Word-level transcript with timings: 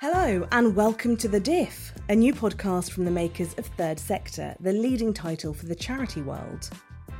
Hello, 0.00 0.48
and 0.50 0.74
welcome 0.74 1.14
to 1.18 1.28
The 1.28 1.38
Diff, 1.38 1.92
a 2.08 2.16
new 2.16 2.32
podcast 2.32 2.90
from 2.90 3.04
the 3.04 3.10
makers 3.10 3.54
of 3.58 3.66
Third 3.66 4.00
Sector, 4.00 4.56
the 4.58 4.72
leading 4.72 5.12
title 5.12 5.52
for 5.52 5.66
the 5.66 5.74
charity 5.74 6.22
world. 6.22 6.70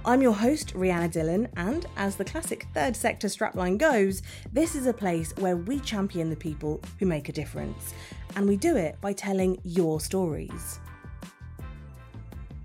I'm 0.06 0.22
your 0.22 0.32
host, 0.32 0.72
Rhianna 0.72 1.12
Dillon, 1.12 1.46
and 1.58 1.84
as 1.98 2.16
the 2.16 2.24
classic 2.24 2.68
Third 2.72 2.96
Sector 2.96 3.28
strapline 3.28 3.76
goes, 3.76 4.22
this 4.54 4.74
is 4.74 4.86
a 4.86 4.94
place 4.94 5.34
where 5.36 5.58
we 5.58 5.78
champion 5.80 6.30
the 6.30 6.36
people 6.36 6.80
who 6.98 7.04
make 7.04 7.28
a 7.28 7.32
difference, 7.32 7.92
and 8.34 8.48
we 8.48 8.56
do 8.56 8.76
it 8.76 8.98
by 9.02 9.12
telling 9.12 9.60
your 9.62 10.00
stories. 10.00 10.80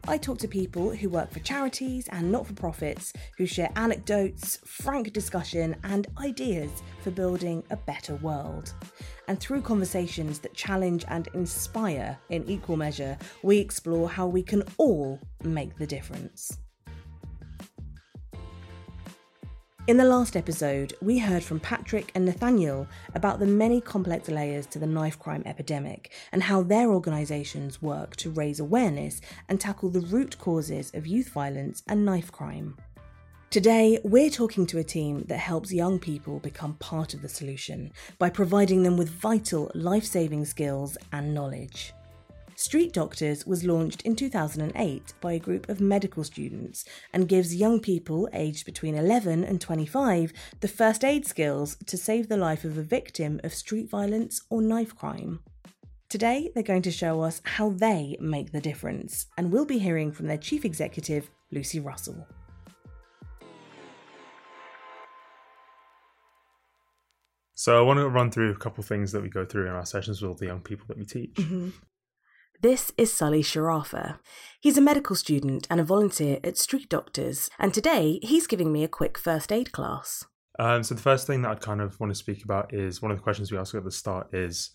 I 0.07 0.18
talk 0.18 0.38
to 0.38 0.47
people 0.47 0.95
who 0.95 1.09
work 1.09 1.32
for 1.32 1.39
charities 1.39 2.07
and 2.09 2.32
not 2.32 2.45
for 2.45 2.54
profits 2.54 3.12
who 3.38 3.48
share 3.48 3.71
anecdotes, 3.76 4.59
frank 4.63 5.12
discussion, 5.12 5.76
and 5.84 6.07
ideas 6.20 6.70
for 7.02 7.12
building 7.12 7.63
a 7.70 7.76
better 7.76 8.16
world. 8.18 8.76
And 9.27 9.39
through 9.39 9.61
conversations 9.61 10.39
that 10.39 10.53
challenge 10.53 11.05
and 11.07 11.27
inspire 11.34 12.17
in 12.29 12.47
equal 12.47 12.77
measure, 12.77 13.17
we 13.43 13.57
explore 13.57 14.09
how 14.09 14.27
we 14.27 14.43
can 14.43 14.63
all 14.77 15.20
make 15.43 15.77
the 15.77 15.88
difference. 15.88 16.59
In 19.88 19.98
the 19.98 20.03
last 20.03 20.35
episode, 20.35 20.93
we 20.99 21.20
heard 21.20 21.43
from 21.43 21.59
Patrick 21.59 22.11
and 22.15 22.25
Nathaniel 22.25 22.88
about 23.13 23.38
the 23.38 23.45
many 23.45 23.79
complex 23.79 24.29
layers 24.29 24.65
to 24.67 24.79
the 24.79 24.88
knife 24.88 25.20
crime 25.20 25.43
epidemic 25.45 26.12
and 26.31 26.41
how 26.41 26.63
their 26.63 26.89
organisations 26.89 27.84
work 27.84 28.15
to 28.15 28.31
raise 28.31 28.59
awareness 28.59 29.21
and 29.48 29.62
tackle 29.62 29.91
the 29.91 30.01
root 30.01 30.39
causes 30.39 30.91
of 30.95 31.05
youth 31.05 31.29
violence 31.29 31.84
and 31.87 32.03
knife 32.03 32.31
crime. 32.31 32.76
Today, 33.55 33.99
we're 34.04 34.29
talking 34.29 34.66
to 34.66 34.79
a 34.79 34.84
team 34.84 35.24
that 35.29 35.38
helps 35.38 35.71
young 35.71 35.98
people 35.98 36.40
become 36.40 36.74
part 36.74 37.13
of 37.13 37.21
the 37.21 37.29
solution 37.29 37.90
by 38.20 38.29
providing 38.29 38.84
them 38.84 38.98
with 38.98 39.07
vital 39.07 39.71
life 39.74 40.04
saving 40.04 40.43
skills 40.43 40.98
and 41.13 41.34
knowledge. 41.34 41.94
Street 42.57 42.91
Doctors 42.91 43.46
was 43.48 43.63
launched 43.63 44.02
in 44.02 44.13
2008 44.13 45.13
by 45.21 45.32
a 45.32 45.40
group 45.40 45.70
of 45.70 45.79
medical 45.79 46.26
students 46.26 46.84
and 47.13 47.29
gives 47.29 47.55
young 47.55 47.79
people 47.79 48.27
aged 48.34 48.66
between 48.66 48.96
11 48.96 49.46
and 49.46 49.62
25 49.62 50.34
the 50.60 50.68
first 50.68 51.05
aid 51.05 51.26
skills 51.26 51.77
to 51.85 51.96
save 51.96 52.27
the 52.27 52.35
life 52.35 52.66
of 52.66 52.77
a 52.77 52.84
victim 52.84 53.40
of 53.46 53.54
street 53.54 53.90
violence 53.90 54.41
or 54.49 54.62
knife 54.62 54.94
crime. 54.94 55.40
Today, 56.10 56.51
they're 56.54 56.62
going 56.62 56.82
to 56.82 56.91
show 56.91 57.22
us 57.22 57.41
how 57.46 57.70
they 57.70 58.18
make 58.20 58.51
the 58.51 58.60
difference, 58.60 59.27
and 59.38 59.49
we'll 59.49 59.63
be 59.63 59.79
hearing 59.79 60.12
from 60.12 60.27
their 60.27 60.38
chief 60.38 60.66
executive, 60.66 61.29
Lucy 61.54 61.79
Russell. 61.79 62.27
So 67.66 67.80
I 67.80 67.81
want 67.81 67.97
to 67.97 68.08
run 68.08 68.30
through 68.30 68.52
a 68.52 68.58
couple 68.58 68.84
of 68.84 68.88
things 68.88 69.12
that 69.12 69.24
we 69.24 69.30
go 69.30 69.44
through 69.44 69.66
in 69.66 69.74
our 69.74 69.88
sessions 69.88 70.22
with 70.22 70.30
all 70.30 70.35
the 70.35 70.46
young 70.46 70.59
people 70.59 70.85
that 70.88 71.00
we 71.00 71.03
teach. 71.03 71.34
Mm-hmm. 71.34 71.69
This 72.62 72.91
is 72.96 73.12
Sully 73.12 73.41
Sharafa. 73.41 74.19
He's 74.62 74.78
a 74.78 74.81
medical 74.81 75.16
student 75.16 75.66
and 75.68 75.80
a 75.80 75.84
volunteer 75.84 76.38
at 76.44 76.59
Street 76.59 76.90
Doctors, 76.90 77.50
and 77.57 77.74
today 77.74 78.19
he's 78.22 78.46
giving 78.46 78.72
me 78.72 78.84
a 78.84 78.88
quick 78.88 79.18
first 79.18 79.52
aid 79.52 79.72
class. 79.72 80.25
Um, 80.59 80.84
so 80.84 80.94
the 80.94 81.02
first 81.02 81.25
thing 81.25 81.41
that 81.41 81.50
I 81.50 81.56
kind 81.56 81.81
of 81.81 82.00
want 82.00 82.12
to 82.12 82.16
speak 82.16 82.44
about 82.44 82.72
is 82.72 83.02
one 83.02 83.09
of 83.09 83.18
the 83.18 83.24
questions 83.24 83.52
we 83.52 83.57
ask 83.57 83.74
at 83.74 83.84
the 83.84 83.90
start 83.90 84.31
is, 84.31 84.69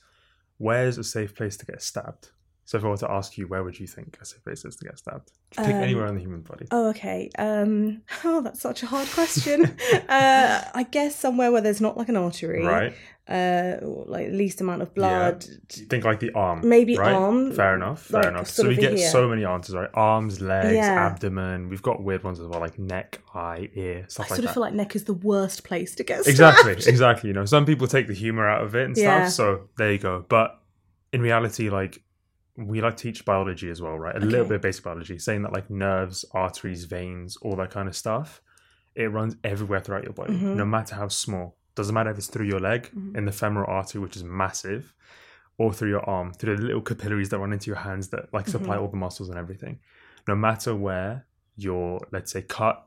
where's 0.58 0.98
a 0.98 1.04
safe 1.04 1.36
place 1.36 1.56
to 1.58 1.66
get 1.66 1.82
stabbed? 1.82 2.32
So 2.70 2.78
if 2.78 2.84
I 2.84 2.86
were 2.86 2.96
to 2.98 3.10
ask 3.10 3.36
you, 3.36 3.48
where 3.48 3.64
would 3.64 3.80
you 3.80 3.88
think 3.88 4.16
a 4.22 4.24
safe 4.24 4.44
place 4.44 4.64
is 4.64 4.76
to 4.76 4.84
get 4.84 4.96
stabbed? 4.96 5.32
Pick 5.56 5.66
um, 5.66 5.82
anywhere 5.82 6.06
in 6.06 6.14
the 6.14 6.20
human 6.20 6.42
body. 6.42 6.68
Oh, 6.70 6.90
okay. 6.90 7.28
Um, 7.36 8.02
oh, 8.24 8.42
that's 8.42 8.60
such 8.60 8.84
a 8.84 8.86
hard 8.86 9.08
question. 9.08 9.64
uh, 10.08 10.62
I 10.72 10.86
guess 10.88 11.16
somewhere 11.16 11.50
where 11.50 11.62
there's 11.62 11.80
not 11.80 11.96
like 11.96 12.08
an 12.08 12.16
artery, 12.16 12.64
right? 12.64 12.94
Uh, 13.28 13.78
like 13.82 14.28
least 14.30 14.60
amount 14.60 14.82
of 14.82 14.94
blood. 14.94 15.44
Yeah. 15.48 15.84
Think 15.90 16.04
like 16.04 16.20
the 16.20 16.30
arm, 16.34 16.60
maybe 16.62 16.96
right? 16.96 17.12
arm. 17.12 17.50
Fair 17.50 17.74
enough. 17.74 18.02
Fair 18.02 18.20
like, 18.20 18.30
enough. 18.30 18.48
So 18.48 18.68
we 18.68 18.76
get 18.76 18.96
here. 18.96 19.10
so 19.10 19.26
many 19.26 19.44
answers, 19.44 19.74
right? 19.74 19.90
Arms, 19.94 20.40
legs, 20.40 20.72
yeah. 20.72 21.06
abdomen. 21.06 21.70
We've 21.70 21.82
got 21.82 22.00
weird 22.00 22.22
ones 22.22 22.38
as 22.38 22.46
well, 22.46 22.60
like 22.60 22.78
neck, 22.78 23.20
eye, 23.34 23.68
ear, 23.74 24.04
stuff 24.06 24.26
I 24.26 24.34
like 24.34 24.36
sort 24.36 24.48
of 24.48 24.54
feel 24.54 24.60
like 24.60 24.74
neck 24.74 24.94
is 24.94 25.02
the 25.06 25.14
worst 25.14 25.64
place 25.64 25.96
to 25.96 26.04
get. 26.04 26.22
Stabbed. 26.22 26.28
Exactly. 26.28 26.72
Exactly. 26.88 27.28
You 27.30 27.34
know, 27.34 27.46
some 27.46 27.66
people 27.66 27.88
take 27.88 28.06
the 28.06 28.14
humor 28.14 28.48
out 28.48 28.62
of 28.62 28.76
it 28.76 28.84
and 28.84 28.96
yeah. 28.96 29.26
stuff. 29.26 29.34
So 29.34 29.68
there 29.76 29.90
you 29.90 29.98
go. 29.98 30.24
But 30.28 30.60
in 31.12 31.20
reality, 31.20 31.68
like 31.68 32.00
we 32.60 32.80
like 32.80 32.96
teach 32.96 33.24
biology 33.24 33.70
as 33.70 33.80
well, 33.80 33.98
right? 33.98 34.14
A 34.14 34.18
okay. 34.18 34.26
little 34.26 34.46
bit 34.46 34.56
of 34.56 34.62
basic 34.62 34.84
biology, 34.84 35.18
saying 35.18 35.42
that 35.42 35.52
like 35.52 35.70
nerves, 35.70 36.24
arteries, 36.32 36.84
veins, 36.84 37.36
all 37.38 37.56
that 37.56 37.70
kind 37.70 37.88
of 37.88 37.96
stuff, 37.96 38.42
it 38.94 39.10
runs 39.10 39.36
everywhere 39.44 39.80
throughout 39.80 40.04
your 40.04 40.12
body, 40.12 40.34
mm-hmm. 40.34 40.56
no 40.56 40.64
matter 40.64 40.94
how 40.94 41.08
small. 41.08 41.56
Doesn't 41.74 41.94
matter 41.94 42.10
if 42.10 42.18
it's 42.18 42.26
through 42.26 42.46
your 42.46 42.60
leg, 42.60 42.90
mm-hmm. 42.90 43.16
in 43.16 43.24
the 43.24 43.32
femoral 43.32 43.72
artery, 43.72 44.00
which 44.00 44.16
is 44.16 44.24
massive, 44.24 44.94
or 45.58 45.72
through 45.72 45.90
your 45.90 46.08
arm, 46.08 46.32
through 46.32 46.56
the 46.56 46.62
little 46.62 46.82
capillaries 46.82 47.30
that 47.30 47.38
run 47.38 47.52
into 47.52 47.68
your 47.68 47.76
hands 47.76 48.08
that 48.08 48.32
like 48.32 48.48
supply 48.48 48.74
mm-hmm. 48.74 48.84
all 48.84 48.90
the 48.90 48.96
muscles 48.96 49.28
and 49.28 49.38
everything. 49.38 49.78
No 50.28 50.34
matter 50.34 50.74
where 50.74 51.26
you're, 51.56 52.00
let's 52.12 52.32
say, 52.32 52.42
cut, 52.42 52.86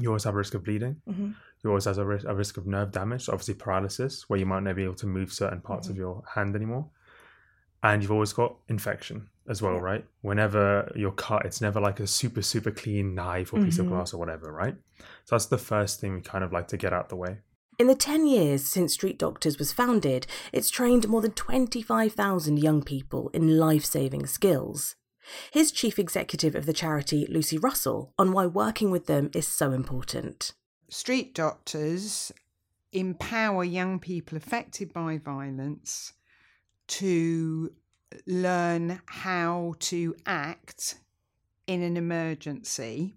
you 0.00 0.08
always 0.08 0.24
have 0.24 0.34
a 0.34 0.38
risk 0.38 0.54
of 0.54 0.64
bleeding. 0.64 0.96
Mm-hmm. 1.08 1.30
You 1.62 1.70
always 1.70 1.84
have 1.84 1.98
a 1.98 2.04
risk, 2.04 2.26
a 2.26 2.34
risk 2.34 2.56
of 2.56 2.66
nerve 2.66 2.90
damage, 2.90 3.24
so 3.24 3.32
obviously 3.32 3.54
paralysis, 3.54 4.28
where 4.28 4.38
you 4.38 4.46
might 4.46 4.64
not 4.64 4.74
be 4.74 4.82
able 4.82 4.94
to 4.94 5.06
move 5.06 5.32
certain 5.32 5.60
parts 5.60 5.86
of 5.86 5.92
mm-hmm. 5.92 6.00
your 6.00 6.22
hand 6.34 6.56
anymore 6.56 6.88
and 7.82 8.02
you've 8.02 8.12
always 8.12 8.32
got 8.32 8.56
infection 8.68 9.28
as 9.48 9.60
well, 9.60 9.78
right? 9.80 10.04
Whenever 10.20 10.92
you're 10.94 11.10
cut, 11.12 11.44
it's 11.44 11.60
never 11.60 11.80
like 11.80 11.98
a 12.00 12.06
super, 12.06 12.42
super 12.42 12.70
clean 12.70 13.14
knife 13.14 13.52
or 13.52 13.62
piece 13.62 13.74
mm-hmm. 13.74 13.86
of 13.86 13.88
glass 13.88 14.14
or 14.14 14.18
whatever, 14.18 14.52
right? 14.52 14.76
So 15.24 15.34
that's 15.34 15.46
the 15.46 15.58
first 15.58 16.00
thing 16.00 16.14
we 16.14 16.20
kind 16.20 16.44
of 16.44 16.52
like 16.52 16.68
to 16.68 16.76
get 16.76 16.92
out 16.92 17.08
the 17.08 17.16
way. 17.16 17.38
In 17.78 17.88
the 17.88 17.94
10 17.94 18.26
years 18.26 18.64
since 18.64 18.94
Street 18.94 19.18
Doctors 19.18 19.58
was 19.58 19.72
founded, 19.72 20.26
it's 20.52 20.70
trained 20.70 21.08
more 21.08 21.20
than 21.20 21.32
25,000 21.32 22.58
young 22.58 22.82
people 22.82 23.30
in 23.30 23.58
life 23.58 23.84
saving 23.84 24.26
skills. 24.26 24.94
Here's 25.52 25.72
Chief 25.72 25.98
Executive 25.98 26.54
of 26.54 26.66
the 26.66 26.72
charity, 26.72 27.26
Lucy 27.28 27.58
Russell, 27.58 28.12
on 28.18 28.32
why 28.32 28.46
working 28.46 28.90
with 28.90 29.06
them 29.06 29.30
is 29.34 29.48
so 29.48 29.72
important. 29.72 30.52
Street 30.88 31.34
Doctors 31.34 32.30
empower 32.92 33.64
young 33.64 33.98
people 33.98 34.36
affected 34.36 34.92
by 34.92 35.16
violence 35.16 36.12
to 36.88 37.72
learn 38.26 39.00
how 39.06 39.74
to 39.78 40.14
act 40.26 40.96
in 41.66 41.82
an 41.82 41.96
emergency 41.96 43.14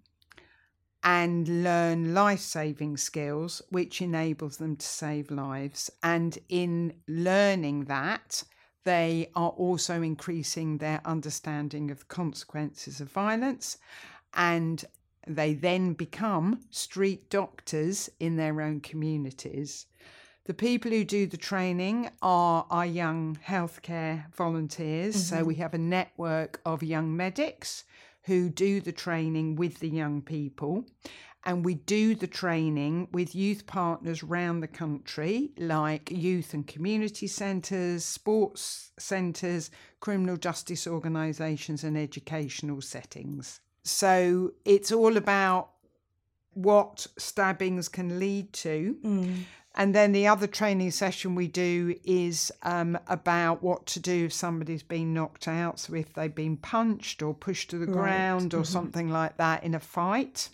and 1.04 1.64
learn 1.64 2.14
life 2.14 2.40
saving 2.40 2.98
skills, 2.98 3.62
which 3.70 4.02
enables 4.02 4.58
them 4.58 4.76
to 4.76 4.86
save 4.86 5.30
lives. 5.30 5.92
And 6.02 6.38
in 6.50 6.94
learning 7.08 7.86
that, 7.86 8.44
they 8.86 9.30
are 9.36 9.50
also 9.50 10.02
increasing 10.02 10.78
their 10.78 11.02
understanding 11.06 11.92
of 11.92 12.00
the 12.00 12.06
consequences 12.06 13.02
of 13.02 13.12
violence 13.12 13.78
and 14.36 14.86
they 15.28 15.54
then 15.54 15.94
become 15.94 16.62
street 16.70 17.30
doctors 17.30 18.10
in 18.20 18.38
their 18.38 18.62
own 18.62 18.80
communities 18.80 19.88
the 20.46 20.54
people 20.54 20.92
who 20.92 21.04
do 21.04 21.26
the 21.26 21.38
training 21.38 22.10
are 22.22 22.66
our 22.70 22.86
young 22.86 23.38
healthcare 23.46 24.32
volunteers. 24.34 25.16
Mm-hmm. 25.16 25.36
So 25.36 25.44
we 25.44 25.56
have 25.56 25.74
a 25.74 25.80
network 25.80 26.62
of 26.66 26.84
young 26.84 27.16
medics 27.16 27.84
who 28.24 28.50
do 28.50 28.80
the 28.80 28.92
training 28.92 29.56
with 29.56 29.80
the 29.80 29.90
young 29.90 30.22
people. 30.22 30.86
And 31.48 31.64
we 31.64 31.76
do 31.76 32.16
the 32.16 32.28
training 32.28 33.08
with 33.12 33.36
youth 33.36 33.68
partners 33.68 34.24
around 34.24 34.62
the 34.62 34.68
country, 34.68 35.52
like 35.58 36.10
youth 36.10 36.56
and 36.56 36.66
community 36.66 37.28
centres, 37.28 38.04
sports 38.04 38.92
centres, 38.98 39.70
criminal 40.00 40.38
justice 40.38 40.88
organisations, 40.88 41.84
and 41.84 41.96
educational 41.96 42.82
settings. 42.82 43.62
So 43.84 44.54
it's 44.66 44.92
all 44.92 45.18
about 45.18 45.70
what 46.56 47.06
stabbings 47.18 47.90
can 47.90 48.20
lead 48.20 48.52
to. 48.54 48.98
Mm. 49.04 49.44
And 49.76 49.94
then 49.94 50.14
the 50.14 50.28
other 50.28 50.48
training 50.48 50.92
session 50.92 51.36
we 51.36 51.48
do 51.48 51.96
is 52.06 52.52
um, 52.64 52.98
about 53.08 53.62
what 53.62 53.86
to 53.88 54.00
do 54.00 54.26
if 54.26 54.34
somebody's 54.34 54.84
been 54.84 55.14
knocked 55.14 55.48
out. 55.48 55.80
So 55.80 55.96
if 55.96 56.14
they've 56.14 56.34
been 56.34 56.58
punched 56.58 57.22
or 57.22 57.34
pushed 57.34 57.70
to 57.72 57.78
the 57.78 57.86
right. 57.86 57.94
ground 57.94 58.54
or 58.54 58.60
mm-hmm. 58.60 58.72
something 58.72 59.10
like 59.10 59.36
that 59.38 59.64
in 59.64 59.76
a 59.76 59.80
fight, 59.80 60.50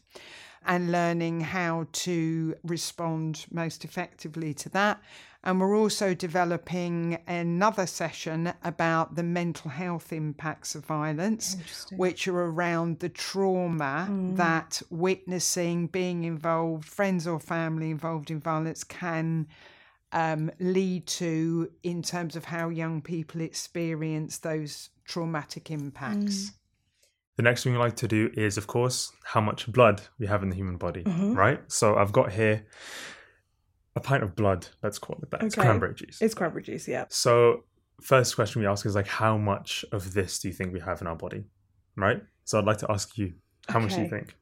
and 0.66 0.92
learning 0.92 1.42
how 1.42 1.88
to 1.92 2.56
respond 2.64 3.46
most 3.52 3.84
effectively 3.84 4.54
to 4.54 4.70
that. 4.70 5.02
And 5.44 5.60
we're 5.60 5.76
also 5.76 6.14
developing 6.14 7.18
another 7.28 7.88
session 7.88 8.54
about 8.64 9.16
the 9.16 9.24
mental 9.24 9.72
health 9.72 10.14
impacts 10.14 10.76
of 10.76 10.86
violence, 10.86 11.58
which 11.92 12.28
are 12.28 12.42
around 12.42 13.00
the 13.00 13.10
trauma 13.10 14.08
mm. 14.10 14.38
that 14.38 14.84
witnessing, 14.92 15.88
being 15.88 16.26
involved, 16.26 16.86
friends 16.86 17.26
or 17.26 17.40
family 17.40 17.90
involved 17.90 18.30
in 18.30 18.40
violence 18.40 18.84
can 18.84 19.48
um, 20.12 20.52
lead 20.60 21.08
to 21.08 21.72
in 21.82 22.04
terms 22.04 22.36
of 22.36 22.46
how 22.46 22.70
young 22.70 23.02
people 23.02 23.42
experience 23.42 24.38
those 24.38 24.90
traumatic 25.06 25.72
impacts. 25.72 26.50
Mm. 26.50 26.54
The 27.38 27.44
next 27.44 27.64
thing 27.64 27.74
we 27.74 27.80
like 27.80 27.96
to 27.96 28.08
do 28.08 28.30
is, 28.36 28.58
of 28.58 28.68
course, 28.68 29.12
how 29.24 29.42
much 29.42 29.72
blood 29.72 30.02
we 30.20 30.28
have 30.28 30.44
in 30.44 30.50
the 30.50 30.56
human 30.56 30.78
body, 30.78 31.04
mm-hmm. 31.04 31.34
right? 31.34 31.60
So 31.72 31.96
I've 31.96 32.12
got 32.12 32.32
here 32.32 32.68
a 33.96 34.00
pint 34.00 34.24
of 34.24 34.36
blood, 34.36 34.68
let's 34.84 34.98
call 35.00 35.20
it 35.22 35.30
that. 35.32 35.38
Okay. 35.38 35.48
It's 35.48 35.56
cranberry 35.56 35.94
juice. 35.96 36.22
It's 36.22 36.34
cranberry 36.34 36.64
juice, 36.64 36.88
yeah. 36.88 37.06
So 37.10 37.64
first 38.02 38.36
question 38.36 38.62
we 38.62 38.68
ask 38.68 38.86
is 38.86 38.96
like, 38.96 39.08
how 39.08 39.38
much 39.38 39.84
of 39.92 40.14
this 40.14 40.40
do 40.40 40.48
you 40.48 40.54
think 40.54 40.74
we 40.74 40.80
have 40.80 41.02
in 41.02 41.08
our 41.08 41.16
body? 41.16 41.44
Right. 41.96 42.22
So 42.46 42.58
I'd 42.58 42.66
like 42.66 42.78
to 42.80 42.92
ask 42.92 43.18
you, 43.18 43.34
how 43.68 43.80
much 43.80 43.94
do 43.96 44.02
you 44.02 44.08
think? 44.10 44.36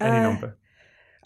Any 0.00 0.16
Uh, 0.18 0.22
number. 0.22 0.56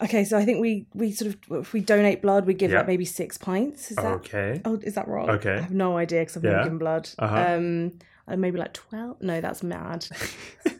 Okay, 0.01 0.23
so 0.23 0.37
I 0.37 0.45
think 0.45 0.61
we 0.61 0.87
we 0.93 1.11
sort 1.11 1.33
of 1.33 1.37
if 1.61 1.73
we 1.73 1.81
donate 1.81 2.21
blood, 2.21 2.45
we 2.45 2.53
give 2.53 2.71
Yeah. 2.71 2.77
like 2.77 2.87
maybe 2.87 3.03
six 3.05 3.37
pints. 3.37 3.91
Is 3.91 3.97
that? 3.97 4.05
Okay. 4.05 4.61
Oh, 4.63 4.75
is 4.81 4.95
that 4.95 5.07
wrong? 5.09 5.29
Okay. 5.29 5.55
I 5.55 5.61
have 5.61 5.73
no 5.73 5.97
idea 5.97 6.21
because 6.21 6.37
I've 6.37 6.43
Yeah. 6.45 6.51
never 6.51 6.63
given 6.63 6.77
blood. 6.77 7.09
Uh-huh. 7.19 7.55
Um, 7.57 7.99
maybe 8.35 8.57
like 8.59 8.73
twelve. 8.73 9.21
No, 9.21 9.41
that's 9.41 9.63
mad. 9.63 10.07
I 10.65 10.71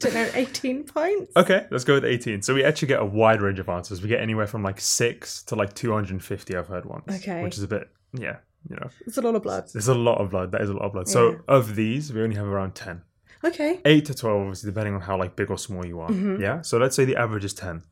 don't 0.00 0.14
know, 0.14 0.30
eighteen 0.34 0.84
pints. 0.84 1.32
Okay, 1.36 1.66
let's 1.70 1.84
go 1.84 1.94
with 1.94 2.04
18. 2.04 2.42
So 2.42 2.54
we 2.54 2.62
actually 2.64 2.88
get 2.88 3.00
a 3.00 3.04
wide 3.04 3.42
range 3.42 3.58
of 3.58 3.68
answers. 3.68 4.00
We 4.00 4.08
get 4.08 4.20
anywhere 4.20 4.46
from 4.46 4.62
like 4.62 4.80
six 4.80 5.42
to 5.44 5.56
like 5.56 5.74
250, 5.74 6.56
I've 6.56 6.68
heard 6.68 6.84
once. 6.84 7.12
Okay. 7.16 7.42
Which 7.42 7.56
is 7.56 7.64
a 7.64 7.68
bit, 7.68 7.88
yeah, 8.12 8.36
you 8.70 8.76
know, 8.76 8.88
It's 9.06 9.18
a 9.18 9.22
lot 9.22 9.34
of 9.34 9.42
blood. 9.42 9.64
there's 9.72 9.88
a 9.88 9.94
lot 9.94 10.20
of 10.20 10.30
blood. 10.30 10.52
That 10.52 10.60
is 10.60 10.70
a 10.70 10.74
lot 10.74 10.84
of 10.84 10.92
blood. 10.92 11.08
So 11.08 11.40
of 11.48 11.74
these, 11.74 12.12
we 12.12 12.22
only 12.22 12.36
have 12.36 12.46
around 12.46 12.76
10. 12.76 13.02
Okay. 13.44 13.80
8 13.84 14.04
to 14.06 14.14
12, 14.14 14.40
obviously, 14.40 14.70
depending 14.70 14.94
on 14.94 15.00
how 15.00 15.16
like 15.18 15.34
big 15.36 15.50
or 15.50 15.58
small 15.58 15.84
you 15.84 16.00
are. 16.00 16.10
Mhm. 16.10 16.40
Yeah. 16.40 16.60
So 16.62 16.78
let's 16.78 16.94
say 16.94 17.04
the 17.04 17.16
average 17.16 17.44
is 17.44 17.54
10. 17.54 17.82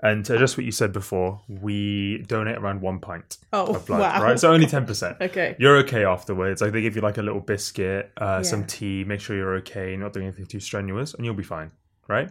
And 0.00 0.24
to 0.26 0.38
just 0.38 0.56
what 0.56 0.64
you 0.64 0.70
said 0.70 0.92
before, 0.92 1.40
we 1.48 2.22
donate 2.28 2.56
around 2.56 2.80
one 2.82 3.00
pint 3.00 3.38
Oh, 3.52 3.74
of 3.74 3.86
blood, 3.86 4.00
wow. 4.00 4.22
right? 4.22 4.38
So 4.38 4.52
only 4.52 4.66
10%. 4.66 5.16
Okay. 5.28 5.56
You're 5.58 5.78
okay 5.78 6.04
afterwards. 6.04 6.60
Like 6.62 6.70
they 6.72 6.82
give 6.82 6.94
you 6.94 7.02
like 7.02 7.18
a 7.18 7.22
little 7.22 7.40
biscuit, 7.40 8.12
uh, 8.16 8.42
some 8.44 8.64
tea, 8.64 9.02
make 9.04 9.20
sure 9.20 9.34
you're 9.36 9.56
okay, 9.56 9.96
not 9.96 10.12
doing 10.12 10.26
anything 10.26 10.46
too 10.46 10.60
strenuous, 10.60 11.14
and 11.14 11.24
you'll 11.24 11.34
be 11.34 11.42
fine, 11.42 11.72
right? 12.06 12.30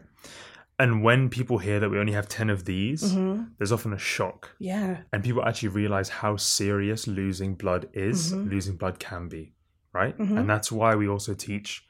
And 0.80 1.04
when 1.04 1.28
people 1.30 1.58
hear 1.58 1.80
that 1.81 1.90
we 1.90 1.98
only 2.00 2.14
have 2.14 2.30
10 2.30 2.50
of 2.50 2.64
these, 2.66 3.14
hmm 3.14 3.44
there's 3.58 3.72
often 3.72 3.92
a 3.92 3.98
shock. 3.98 4.52
Yeah. 4.60 4.98
And 5.12 5.24
people 5.24 5.44
actually 5.44 5.69
realize 5.69 6.10
how 6.10 6.38
serious 6.38 7.08
losing 7.08 7.56
blood 7.56 7.90
is, 7.94 8.31
Mhm. 8.34 8.52
losing 8.52 8.75
blood 8.78 9.00
can 9.00 9.28
be, 9.30 9.56
right? 9.94 10.16
Mhm. 10.18 10.38
And 10.38 10.50
that's 10.50 10.72
why 10.72 10.96
we 10.96 11.08
also 11.08 11.34
teach 11.34 11.84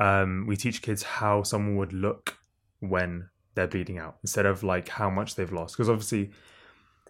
um, 0.00 0.46
we 0.46 0.54
teach 0.56 0.80
kids 0.80 1.02
how 1.02 1.42
someone 1.42 1.74
would 1.76 1.92
look 1.92 2.38
when 2.78 3.28
they're 3.58 3.66
bleeding 3.74 3.98
out 3.98 4.14
instead 4.22 4.46
of 4.46 4.62
like 4.62 4.88
how 4.88 5.10
much 5.10 5.34
they've 5.34 5.52
lost. 5.60 5.74
Because 5.76 5.88
obviously 5.90 6.30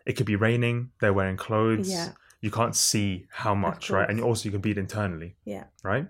it 0.06 0.14
could 0.16 0.26
be 0.26 0.36
raining, 0.36 0.90
they're 1.00 1.12
wearing 1.12 1.36
clothes, 1.36 1.90
Yeah. 1.90 2.12
you 2.40 2.50
can't 2.50 2.74
see 2.74 3.26
how 3.30 3.54
much, 3.54 3.90
right? 3.90 4.08
And 4.08 4.20
also 4.20 4.44
you 4.46 4.50
can 4.52 4.60
bleed 4.62 4.78
internally, 4.78 5.36
Yeah. 5.44 5.64
right? 5.82 6.06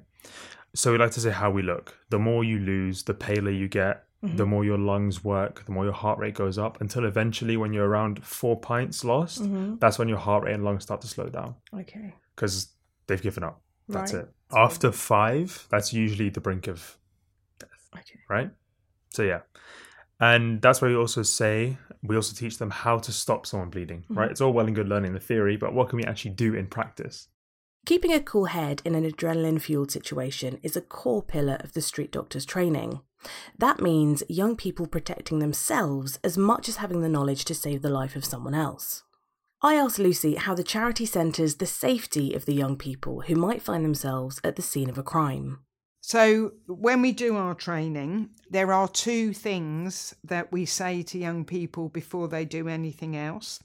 So 0.75 0.93
we 0.93 0.99
like 0.99 1.11
to 1.13 1.21
say 1.21 1.31
how 1.31 1.51
we 1.51 1.63
look. 1.63 1.87
The 2.11 2.19
more 2.21 2.45
you 2.45 2.59
lose, 2.61 3.03
the 3.03 3.15
paler 3.15 3.51
you 3.51 3.69
get, 3.69 4.05
the 4.23 4.45
Mhm. 4.45 4.49
more 4.49 4.65
your 4.65 4.79
lungs 4.79 5.25
work, 5.25 5.65
the 5.65 5.73
more 5.73 5.85
your 5.85 5.93
heart 6.05 6.19
rate 6.19 6.35
goes 6.35 6.59
up 6.59 6.81
until 6.81 7.05
eventually 7.05 7.57
when 7.57 7.73
you're 7.73 7.89
around 7.89 8.25
four 8.25 8.61
pints 8.61 9.05
lost, 9.05 9.43
Mhm. 9.43 9.81
that's 9.81 9.99
when 9.99 10.09
your 10.09 10.19
heart 10.19 10.45
rate 10.45 10.55
and 10.55 10.65
lungs 10.65 10.83
start 10.85 11.01
to 11.03 11.09
slow 11.09 11.29
down 11.29 11.55
Okay. 11.73 12.15
because 12.35 12.75
they've 13.07 13.23
given 13.23 13.43
up. 13.43 13.63
That's 13.89 14.13
Right. 14.13 14.25
it. 14.25 14.29
After 14.53 14.93
five, 14.93 15.67
that's 15.71 15.93
usually 15.93 16.29
the 16.31 16.41
brink 16.41 16.69
of 16.69 16.97
death. 17.59 17.89
Okay. 17.97 18.21
right? 18.29 18.51
So 19.11 19.23
yeah. 19.23 19.41
And 20.21 20.61
that's 20.61 20.83
why 20.83 20.89
we 20.89 20.97
also 20.97 21.23
say 21.23 21.79
we 22.03 22.17
also 22.17 22.35
teach 22.35 22.59
them 22.59 22.71
how 22.71 22.99
to 22.99 23.13
stop 23.13 23.47
someone 23.47 23.71
bleeding, 23.71 24.05
right? 24.09 24.29
Mhm. 24.29 24.31
It's 24.31 24.41
all 24.41 24.53
well 24.53 24.67
and 24.67 24.75
good 24.75 24.89
learning 24.89 25.15
the 25.15 25.21
theory, 25.21 25.57
but 25.57 25.73
what 25.75 25.89
can 25.89 25.97
we 25.97 26.05
actually 26.05 26.33
do 26.33 26.55
in 26.55 26.67
practice? 26.67 27.29
Keeping 27.87 28.13
a 28.13 28.21
cool 28.21 28.47
head 28.47 28.83
in 28.85 28.95
an 28.95 29.09
adrenaline 29.09 29.61
fueled 29.61 29.91
situation 29.91 30.59
is 30.63 30.77
a 30.77 30.81
core 30.81 31.23
pillar 31.23 31.59
of 31.61 31.73
the 31.73 31.81
street 31.81 32.13
doctor's 32.13 32.45
training. 32.45 33.01
That 33.57 33.81
means 33.81 34.23
young 34.29 34.57
people 34.57 34.87
protecting 34.87 35.39
themselves 35.39 36.19
as 36.23 36.37
much 36.37 36.69
as 36.69 36.77
having 36.77 37.01
the 37.01 37.09
knowledge 37.09 37.45
to 37.47 37.55
save 37.55 37.83
the 37.83 37.89
life 37.89 38.15
of 38.15 38.25
someone 38.25 38.55
else. 38.55 39.05
I 39.63 39.75
asked 39.75 39.99
Lucy 39.99 40.37
how 40.37 40.55
the 40.55 40.63
charity 40.63 41.05
centres 41.05 41.57
the 41.57 41.67
safety 41.67 42.35
of 42.35 42.45
the 42.45 42.55
young 42.55 42.77
people 42.77 43.23
who 43.23 43.35
might 43.35 43.63
find 43.63 43.85
themselves 43.85 44.41
at 44.45 44.55
the 44.57 44.63
scene 44.63 44.89
of 44.89 44.99
a 44.99 45.03
crime. 45.03 45.61
So, 46.09 46.53
when 46.67 47.03
we 47.03 47.13
do 47.13 47.37
our 47.37 47.53
training, 47.53 48.31
there 48.49 48.73
are 48.73 48.89
two 48.89 49.35
things 49.35 50.15
that 50.25 50.51
we 50.51 50.65
say 50.65 51.03
to 51.03 51.19
young 51.19 51.45
people 51.45 51.91
before 51.91 52.29
they 52.29 52.47
do 52.47 52.67
anything 52.67 53.15
else. 53.15 53.61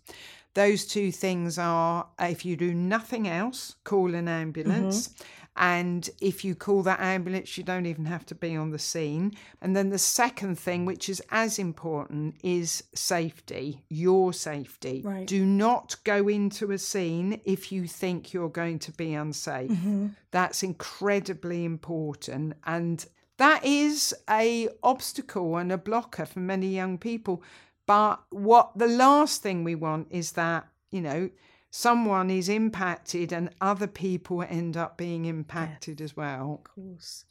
Those 0.53 0.85
two 0.85 1.13
things 1.13 1.57
are 1.57 2.05
if 2.19 2.43
you 2.43 2.57
do 2.57 2.73
nothing 2.73 3.29
else, 3.29 3.75
call 3.85 4.13
an 4.13 4.27
ambulance. 4.27 5.07
Mm-hmm. 5.07 5.23
And 5.55 6.09
if 6.19 6.43
you 6.43 6.55
call 6.55 6.81
that 6.83 6.99
ambulance, 6.99 7.57
you 7.57 7.63
don't 7.63 7.85
even 7.85 8.05
have 8.05 8.25
to 8.27 8.35
be 8.35 8.55
on 8.55 8.71
the 8.71 8.79
scene. 8.79 9.33
And 9.61 9.75
then 9.75 9.89
the 9.89 9.99
second 9.99 10.57
thing, 10.57 10.85
which 10.85 11.09
is 11.09 11.21
as 11.29 11.59
important, 11.59 12.37
is 12.43 12.83
safety, 12.95 13.83
your 13.89 14.33
safety. 14.33 15.01
Right. 15.05 15.27
Do 15.27 15.45
not 15.45 15.95
go 16.03 16.27
into 16.27 16.71
a 16.71 16.77
scene 16.79 17.39
if 17.45 17.71
you 17.71 17.87
think 17.87 18.33
you're 18.33 18.49
going 18.49 18.79
to 18.79 18.91
be 18.93 19.13
unsafe. 19.13 19.69
Mm-hmm. 19.69 20.07
That's 20.31 20.63
incredibly 20.63 21.65
important. 21.65 22.53
And 22.65 23.05
that 23.37 23.63
is 23.63 24.13
a 24.29 24.69
obstacle 24.81 25.57
and 25.57 25.71
a 25.71 25.77
blocker 25.77 26.25
for 26.25 26.39
many 26.39 26.67
young 26.67 26.97
people. 26.97 27.43
But 27.85 28.23
what 28.31 28.71
the 28.75 28.87
last 28.87 29.43
thing 29.43 29.63
we 29.63 29.75
want 29.75 30.07
is 30.09 30.31
that, 30.31 30.67
you 30.89 31.01
know, 31.01 31.29
someone 31.75 32.29
is 32.29 32.49
impacted 32.49 33.33
and 33.33 33.49
other 33.59 33.87
people 33.87 34.43
end 34.43 34.77
up 34.77 34.95
being 34.95 35.25
impacted 35.25 35.99
as 36.01 36.15
well. 36.15 36.61
Of 36.63 36.71
course. 36.75 37.25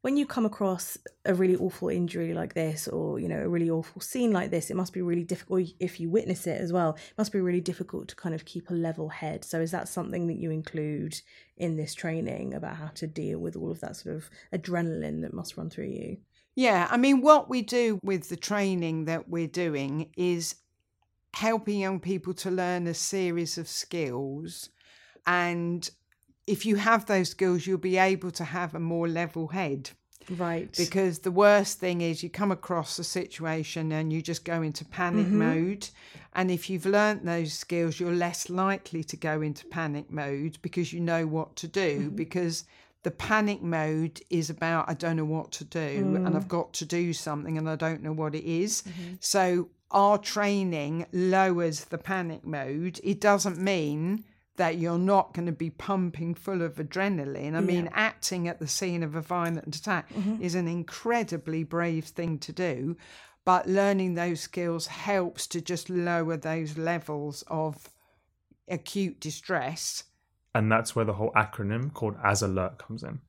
When 0.00 0.16
you 0.16 0.24
come 0.24 0.46
across 0.46 0.96
a 1.26 1.34
really 1.34 1.56
awful 1.56 1.90
injury 1.90 2.32
like 2.32 2.54
this, 2.54 2.88
or 2.88 3.20
you 3.20 3.28
know, 3.28 3.40
a 3.40 3.48
really 3.48 3.68
awful 3.68 4.00
scene 4.00 4.32
like 4.32 4.50
this, 4.50 4.70
it 4.70 4.76
must 4.76 4.94
be 4.94 5.02
really 5.02 5.24
difficult. 5.24 5.68
If 5.78 6.00
you 6.00 6.08
witness 6.08 6.46
it 6.46 6.58
as 6.58 6.72
well, 6.72 6.94
it 6.94 7.18
must 7.18 7.32
be 7.32 7.40
really 7.40 7.60
difficult 7.60 8.08
to 8.08 8.16
kind 8.16 8.34
of 8.34 8.46
keep 8.46 8.70
a 8.70 8.74
level 8.74 9.10
head. 9.10 9.44
So, 9.44 9.60
is 9.60 9.72
that 9.72 9.88
something 9.88 10.26
that 10.28 10.38
you 10.38 10.50
include 10.50 11.20
in 11.58 11.76
this 11.76 11.94
training 11.94 12.54
about 12.54 12.76
how 12.76 12.88
to 12.94 13.06
deal 13.06 13.40
with 13.40 13.56
all 13.56 13.70
of 13.70 13.80
that 13.80 13.96
sort 13.96 14.16
of 14.16 14.30
adrenaline 14.54 15.20
that 15.20 15.34
must 15.34 15.58
run 15.58 15.68
through 15.68 15.88
you? 15.88 16.16
Yeah, 16.54 16.88
I 16.90 16.96
mean, 16.96 17.20
what 17.20 17.50
we 17.50 17.60
do 17.60 17.98
with 18.02 18.30
the 18.30 18.36
training 18.36 19.04
that 19.04 19.28
we're 19.28 19.46
doing 19.46 20.10
is 20.16 20.54
helping 21.34 21.80
young 21.80 22.00
people 22.00 22.34
to 22.34 22.50
learn 22.50 22.86
a 22.86 22.94
series 22.94 23.58
of 23.58 23.68
skills. 23.68 24.70
And 25.26 25.88
if 26.46 26.66
you 26.66 26.76
have 26.76 27.06
those 27.06 27.30
skills, 27.30 27.66
you'll 27.66 27.78
be 27.78 27.96
able 27.96 28.30
to 28.32 28.44
have 28.44 28.74
a 28.74 28.80
more 28.80 29.08
level 29.08 29.48
head. 29.48 29.90
Right. 30.30 30.72
Because 30.76 31.20
the 31.20 31.30
worst 31.30 31.78
thing 31.78 32.00
is 32.00 32.22
you 32.22 32.30
come 32.30 32.52
across 32.52 32.98
a 32.98 33.04
situation 33.04 33.90
and 33.92 34.12
you 34.12 34.22
just 34.22 34.44
go 34.44 34.62
into 34.62 34.84
panic 34.84 35.26
Mhm. 35.26 35.32
mode. 35.32 35.88
And 36.34 36.50
if 36.50 36.70
you've 36.70 36.86
learnt 36.86 37.24
those 37.24 37.52
skills, 37.52 37.98
you're 37.98 38.14
less 38.14 38.48
likely 38.48 39.02
to 39.04 39.16
go 39.16 39.42
into 39.42 39.66
panic 39.66 40.10
mode 40.10 40.58
because 40.62 40.92
you 40.92 41.00
know 41.00 41.26
what 41.26 41.56
to 41.56 41.68
do. 41.68 42.00
Mm-hmm. 42.00 42.16
Because 42.16 42.64
the 43.02 43.10
panic 43.10 43.62
mode 43.62 44.20
is 44.30 44.48
about, 44.48 44.88
I 44.88 44.94
don't 44.94 45.16
know 45.16 45.24
what 45.24 45.50
to 45.52 45.64
do 45.64 45.78
and 45.80 46.18
mm. 46.18 46.36
I've 46.36 46.46
got 46.48 46.72
to 46.74 46.84
do 46.84 47.12
something 47.12 47.58
and 47.58 47.68
I 47.68 47.74
don't 47.74 48.02
know 48.02 48.12
what 48.12 48.34
it 48.34 48.44
is. 48.44 48.82
Mm-hmm. 48.82 49.14
So 49.18 49.68
our 49.92 50.18
training 50.18 51.06
lowers 51.12 51.84
the 51.84 51.98
panic 51.98 52.44
mode. 52.44 53.00
It 53.04 53.20
doesn't 53.20 53.58
mean 53.58 54.24
that 54.56 54.76
you're 54.76 54.98
not 54.98 55.32
going 55.32 55.46
to 55.46 55.52
be 55.52 55.70
pumping 55.70 56.34
full 56.34 56.62
of 56.62 56.74
adrenaline. 56.74 57.54
I 57.54 57.60
mean, 57.60 57.88
acting 57.92 58.48
at 58.48 58.58
the 58.60 58.68
scene 58.68 59.02
of 59.02 59.14
a 59.14 59.22
violent 59.22 59.74
attack 59.74 60.10
is 60.40 60.54
an 60.54 60.68
incredibly 60.68 61.64
brave 61.64 62.04
thing 62.04 62.38
to 62.40 62.52
do, 62.52 62.96
but 63.44 63.66
learning 63.66 64.14
those 64.14 64.40
skills 64.40 64.86
helps 64.88 65.46
to 65.48 65.60
just 65.60 65.88
lower 65.88 66.36
those 66.36 66.76
levels 66.76 67.42
of 67.48 67.88
acute 68.68 69.20
distress. 69.20 70.04
And 70.54 70.70
that's 70.70 70.94
where 70.94 71.06
the 71.06 71.14
whole 71.14 71.32
acronym 71.32 71.92
called 71.92 72.16
AS 72.22 72.42
alert 72.42 72.78
comes 72.78 73.02
in. 73.02 73.20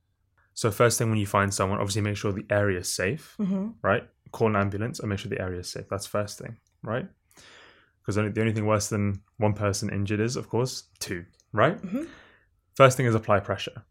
So 0.52 0.70
first 0.70 0.98
thing 0.98 1.08
when 1.08 1.18
you 1.18 1.26
find 1.26 1.52
someone, 1.52 1.80
obviously 1.80 2.02
make 2.02 2.16
sure 2.16 2.32
the 2.32 2.46
area 2.50 2.80
is 2.80 2.88
safe, 2.88 3.34
hmm 3.38 3.70
right? 3.82 4.04
Call 4.34 4.48
an 4.48 4.56
ambulance 4.56 4.98
and 4.98 5.08
make 5.08 5.20
sure 5.20 5.30
the 5.30 5.40
area 5.40 5.60
is 5.60 5.68
safe. 5.70 5.86
That's 5.88 6.06
first 6.06 6.38
thing, 6.40 6.56
right? 6.82 7.06
Because 8.00 8.16
the 8.16 8.40
only 8.40 8.52
thing 8.52 8.66
worse 8.66 8.88
than 8.88 9.22
one 9.38 9.54
person 9.54 9.90
injured 9.90 10.18
is, 10.20 10.34
of 10.36 10.48
course, 10.48 10.74
two, 10.98 11.24
right? 11.52 11.80
Mhm. 11.80 12.08
First 12.74 12.96
thing 12.96 13.06
is 13.06 13.14
apply 13.14 13.38
pressure. 13.40 13.84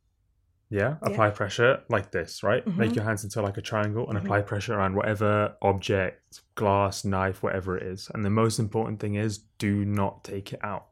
Yeah, 0.70 0.98
Yeah. 1.02 1.10
apply 1.10 1.30
pressure 1.30 1.84
like 1.90 2.12
this, 2.12 2.44
right? 2.44 2.66
Make 2.68 2.92
Mhm. 2.92 2.96
your 2.98 3.06
hands 3.06 3.24
into 3.24 3.42
like 3.42 3.58
a 3.58 3.62
triangle 3.62 4.06
and 4.10 4.18
Mhm. 4.18 4.24
apply 4.24 4.42
pressure 4.42 4.74
around 4.78 4.96
whatever 4.96 5.56
object, 5.62 6.42
glass, 6.56 7.06
knife, 7.06 7.42
whatever 7.42 7.78
it 7.78 7.84
is. 7.84 8.10
And 8.14 8.26
the 8.26 8.30
most 8.44 8.60
important 8.60 9.00
thing 9.00 9.16
is 9.16 9.38
do 9.66 9.86
not 9.86 10.24
take 10.26 10.52
it 10.52 10.60
out 10.64 10.88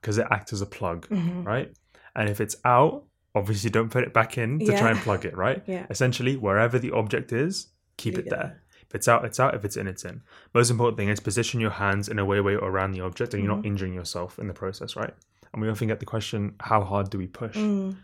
because 0.00 0.18
it 0.18 0.26
acts 0.32 0.52
as 0.52 0.62
a 0.62 0.66
plug, 0.78 1.06
hmm 1.06 1.42
right? 1.44 1.68
And 2.16 2.28
if 2.28 2.40
it's 2.40 2.56
out, 2.64 3.04
obviously 3.36 3.70
don't 3.70 3.90
put 3.90 4.02
it 4.04 4.12
back 4.12 4.36
in 4.36 4.58
to 4.60 4.72
try 4.80 4.90
and 4.90 4.98
plug 5.00 5.24
it, 5.24 5.36
right? 5.36 5.62
Yeah. 5.76 5.86
Essentially, 5.90 6.36
wherever 6.36 6.76
the 6.78 6.90
object 6.90 7.32
is, 7.32 7.68
keep 7.98 8.16
Leave 8.16 8.26
it 8.26 8.30
there. 8.30 8.62
If 8.88 8.94
it's 8.94 9.08
out, 9.08 9.24
it's 9.24 9.40
out. 9.40 9.54
If 9.54 9.64
it's 9.64 9.76
in, 9.76 9.86
it's 9.88 10.04
in. 10.04 10.22
Most 10.54 10.70
important 10.70 10.96
thing 10.96 11.08
is 11.08 11.18
position 11.20 11.60
your 11.60 11.70
hands 11.70 12.08
in 12.08 12.18
a 12.18 12.24
way 12.24 12.40
where 12.40 12.54
you're 12.54 12.64
around 12.64 12.92
the 12.92 13.00
object 13.00 13.34
and 13.34 13.42
you're 13.42 13.52
not 13.54 13.62
Mhm. 13.64 13.66
injuring 13.66 13.94
yourself 13.94 14.38
in 14.38 14.46
the 14.46 14.54
process, 14.54 14.94
right? 14.96 15.12
And 15.52 15.60
we 15.62 15.68
often 15.68 15.88
get 15.88 16.00
the 16.00 16.06
question, 16.06 16.54
how 16.60 16.82
hard 16.84 17.10
do 17.10 17.18
we 17.18 17.26
push? 17.26 17.56
Mm. 17.56 17.96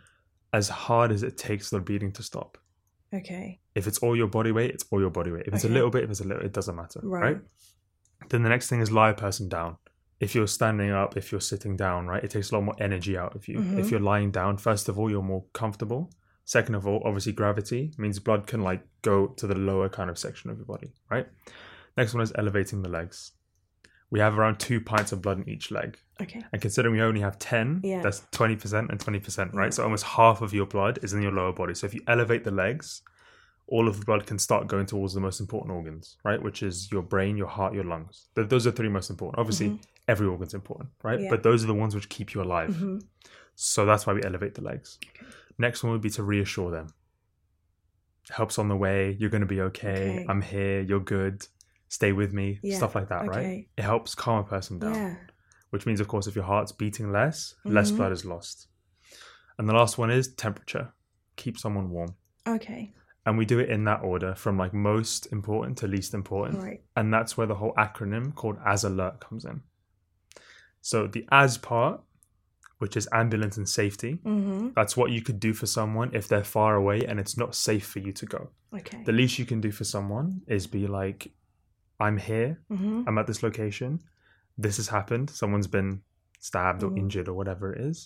As 0.52 0.68
hard 0.68 1.12
as 1.12 1.22
it 1.22 1.38
takes 1.38 1.70
the 1.70 1.80
bleeding 1.80 2.12
to 2.12 2.22
stop. 2.22 2.58
Okay. 3.14 3.60
If 3.74 3.86
it's 3.86 3.98
all 3.98 4.16
your 4.16 4.26
body 4.26 4.52
weight, 4.52 4.70
it's 4.70 4.84
all 4.90 5.00
your 5.00 5.10
body 5.10 5.30
weight. 5.30 5.44
If 5.46 5.54
it's 5.54 5.64
a 5.64 5.68
little 5.68 5.90
bit, 5.90 6.04
if 6.04 6.10
it's 6.10 6.20
a 6.20 6.24
little, 6.24 6.42
it 6.44 6.52
doesn't 6.52 6.74
matter, 6.76 7.00
Right. 7.02 7.22
right? 7.22 7.40
Then 8.30 8.42
the 8.42 8.48
next 8.48 8.68
thing 8.68 8.80
is 8.80 8.90
lie 8.90 9.10
a 9.10 9.14
person 9.14 9.48
down. 9.48 9.76
If 10.18 10.34
you're 10.34 10.46
standing 10.46 10.90
up, 10.90 11.16
if 11.16 11.30
you're 11.32 11.40
sitting 11.40 11.76
down, 11.76 12.06
right, 12.06 12.22
it 12.22 12.30
takes 12.30 12.50
a 12.50 12.54
lot 12.54 12.62
more 12.64 12.76
energy 12.78 13.16
out 13.16 13.34
of 13.34 13.48
you. 13.48 13.58
Mhm. 13.58 13.78
If 13.78 13.90
you're 13.90 14.00
lying 14.00 14.30
down, 14.30 14.56
first 14.56 14.88
of 14.88 14.98
all, 14.98 15.10
you're 15.10 15.22
more 15.22 15.44
comfortable. 15.52 16.10
Second 16.44 16.75
of 16.75 16.87
all, 16.87 17.00
obviously 17.04 17.32
gravity 17.32 17.92
means 17.99 18.18
blood 18.18 18.46
can 18.46 18.62
like 18.62 18.82
go 19.02 19.28
to 19.28 19.46
the 19.46 19.54
lower 19.54 19.88
kind 19.88 20.11
of 20.11 20.18
section 20.18 20.50
of 20.50 20.56
your 20.58 20.66
body, 20.66 20.92
right? 21.11 21.26
Next 21.96 22.14
one 22.14 22.22
is 22.22 22.32
elevating 22.37 22.82
the 22.82 22.88
legs. 22.88 23.32
We 24.11 24.20
have 24.20 24.38
around 24.38 24.58
two 24.58 24.80
pints 24.80 25.12
of 25.12 25.22
blood 25.22 25.38
in 25.38 25.49
each 25.49 25.70
leg. 25.70 25.96
Okay. 26.20 26.42
And 26.52 26.61
considering 26.61 26.94
we 26.94 27.00
only 27.00 27.20
have 27.20 27.38
10, 27.38 27.80
Yeah. 27.84 28.02
that's 28.02 28.20
20% 28.32 28.90
and 28.90 28.99
20%, 28.99 29.54
right? 29.54 29.64
Yeah. 29.66 29.70
So 29.70 29.84
almost 29.84 30.04
half 30.04 30.42
of 30.42 30.52
your 30.52 30.66
blood 30.66 30.99
is 31.02 31.12
in 31.14 31.22
your 31.22 31.32
lower 31.32 31.52
body. 31.52 31.75
So 31.75 31.87
if 31.87 31.94
you 31.94 32.02
elevate 32.06 32.44
the 32.44 32.50
legs, 32.50 33.02
all 33.68 33.88
of 33.88 33.99
the 34.00 34.04
blood 34.04 34.26
can 34.26 34.38
start 34.38 34.66
going 34.66 34.84
towards 34.87 35.14
the 35.14 35.20
most 35.20 35.40
important 35.40 35.72
organs, 35.72 36.16
right? 36.25 36.42
Which 36.42 36.62
is 36.62 36.90
your 36.92 37.00
brain, 37.02 37.37
your 37.38 37.46
heart, 37.46 37.72
your 37.72 37.84
lungs. 37.84 38.28
Th- 38.34 38.49
Those 38.49 38.66
are 38.66 38.70
three 38.72 38.88
most 38.90 39.08
important. 39.08 39.38
Obviously, 39.38 39.78
every 40.08 40.26
organ's 40.26 40.52
important, 40.52 40.90
right? 41.02 41.14
Mm-hmm. 41.14 41.25
Yeah. 41.25 41.30
But 41.30 41.42
those 41.42 41.64
are 41.64 41.68
the 41.68 41.75
ones 41.75 41.94
which 41.94 42.08
keep 42.11 42.34
you 42.34 42.42
alive. 42.42 42.75
hmm 42.76 42.99
So 43.54 43.87
that's 43.87 44.06
why 44.06 44.12
we 44.12 44.22
elevate 44.25 44.54
the 44.56 44.62
legs. 44.62 44.99
Next 45.62 45.85
one 45.85 45.92
would 45.92 46.02
be 46.02 46.11
to 46.11 46.25
reassure 46.25 46.73
them. 46.73 46.88
Helps 48.31 48.59
on 48.59 48.66
the 48.69 48.76
way. 48.76 49.16
You're 49.19 49.31
going 49.31 49.42
to 49.42 49.47
be 49.47 49.61
okay. 49.61 49.90
Okay. 50.16 50.26
I'm 50.28 50.42
here. 50.42 50.81
You're 50.81 50.99
good. 50.99 51.47
Stay 51.88 52.11
with 52.11 52.33
me. 52.33 52.59
Yeah, 52.64 52.78
Stuff 52.78 52.97
like 52.97 53.09
that, 53.11 53.28
right? 53.28 53.69
It 53.76 53.83
helps 53.83 54.16
calm 54.16 54.38
a 54.40 54.42
person 54.45 54.81
down. 54.81 54.95
Yeah. 54.95 55.14
Which 55.71 55.87
means, 55.87 56.00
of 56.00 56.09
course, 56.09 56.26
if 56.26 56.35
your 56.35 56.45
heart's 56.45 56.73
beating 56.73 57.12
less, 57.12 57.54
less 57.64 57.92
Mhm. 57.92 57.97
blood 57.99 58.11
is 58.12 58.25
lost. 58.25 58.66
And 59.57 59.69
the 59.69 59.73
last 59.73 59.99
one 59.99 60.11
is 60.11 60.35
temperature. 60.35 60.92
Keep 61.37 61.59
someone 61.59 61.90
warm. 61.90 62.16
Okay. 62.45 62.92
And 63.25 63.38
we 63.38 63.45
do 63.47 63.61
it 63.61 63.71
in 63.71 63.85
that 63.85 64.02
order 64.02 64.35
from 64.35 64.59
like 64.59 64.75
most 64.75 65.26
important 65.33 65.78
to 65.78 65.87
least 65.87 66.12
important. 66.12 66.61
Right. 66.61 66.83
And 66.97 67.14
that's 67.14 67.37
where 67.37 67.47
the 67.47 67.54
whole 67.54 67.73
acronym 67.75 68.35
called 68.35 68.59
AS 68.66 68.83
alert 68.83 69.21
comes 69.21 69.45
in. 69.45 69.62
So 70.81 71.07
the 71.07 71.25
AS 71.31 71.57
part, 71.57 72.00
which 72.82 72.96
is 72.96 73.08
ambulance 73.12 73.56
and 73.60 73.68
safety, 73.68 74.12
hmm 74.24 74.68
that's 74.74 74.96
what 74.96 75.10
you 75.14 75.20
could 75.26 75.38
do 75.38 75.52
for 75.60 75.66
someone 75.66 76.08
if 76.18 76.24
they're 76.28 76.50
far 76.58 76.72
away 76.82 76.98
and 77.08 77.20
it's 77.20 77.36
not 77.42 77.54
safe 77.54 77.86
for 77.92 78.00
you 78.06 78.12
to 78.20 78.26
go. 78.36 78.42
Okay. 78.80 79.02
The 79.04 79.12
least 79.20 79.38
you 79.38 79.46
can 79.50 79.60
do 79.60 79.70
for 79.78 79.84
someone 79.84 80.28
is 80.56 80.66
be 80.66 80.84
like, 81.00 81.20
I'm 82.00 82.16
here, 82.30 82.50
hmm 82.68 83.02
I'm 83.06 83.18
at 83.18 83.26
this 83.26 83.42
location, 83.48 84.00
this 84.64 84.76
has 84.80 84.88
happened, 84.88 85.26
someone's 85.30 85.68
been 85.78 85.90
stabbed 86.40 86.82
or 86.82 86.90
Mhm. 86.90 86.98
injured 87.02 87.28
or 87.30 87.34
whatever 87.40 87.66
it 87.74 87.80
is. 87.90 87.98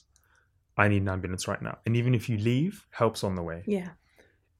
I 0.82 0.88
need 0.88 1.02
an 1.02 1.08
ambulance 1.16 1.44
right 1.52 1.62
now. 1.68 1.76
And 1.86 1.96
even 2.00 2.12
if 2.14 2.28
you 2.30 2.36
leave, 2.36 2.74
help's 2.90 3.22
on 3.24 3.34
the 3.36 3.42
way. 3.50 3.60
Yeah. 3.66 3.90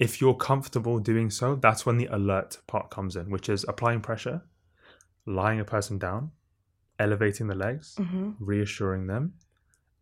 If 0.07 0.13
you're 0.21 0.39
comfortable 0.51 0.99
doing 1.13 1.29
so, 1.41 1.47
that's 1.57 1.85
when 1.87 1.99
the 1.99 2.09
alert 2.19 2.51
part 2.73 2.87
comes 2.97 3.17
in, 3.21 3.27
which 3.35 3.49
is 3.55 3.65
applying 3.73 4.01
pressure, 4.01 4.39
lying 5.27 5.61
a 5.61 5.65
person 5.75 5.99
down, 5.99 6.23
elevating 6.99 7.47
the 7.49 7.55
legs, 7.67 7.87
hmm 7.99 8.31
reassuring 8.39 9.07
them, 9.13 9.25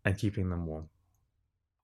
and 0.05 0.17
keeping 0.17 0.49
them 0.49 0.65
warm. 0.65 0.89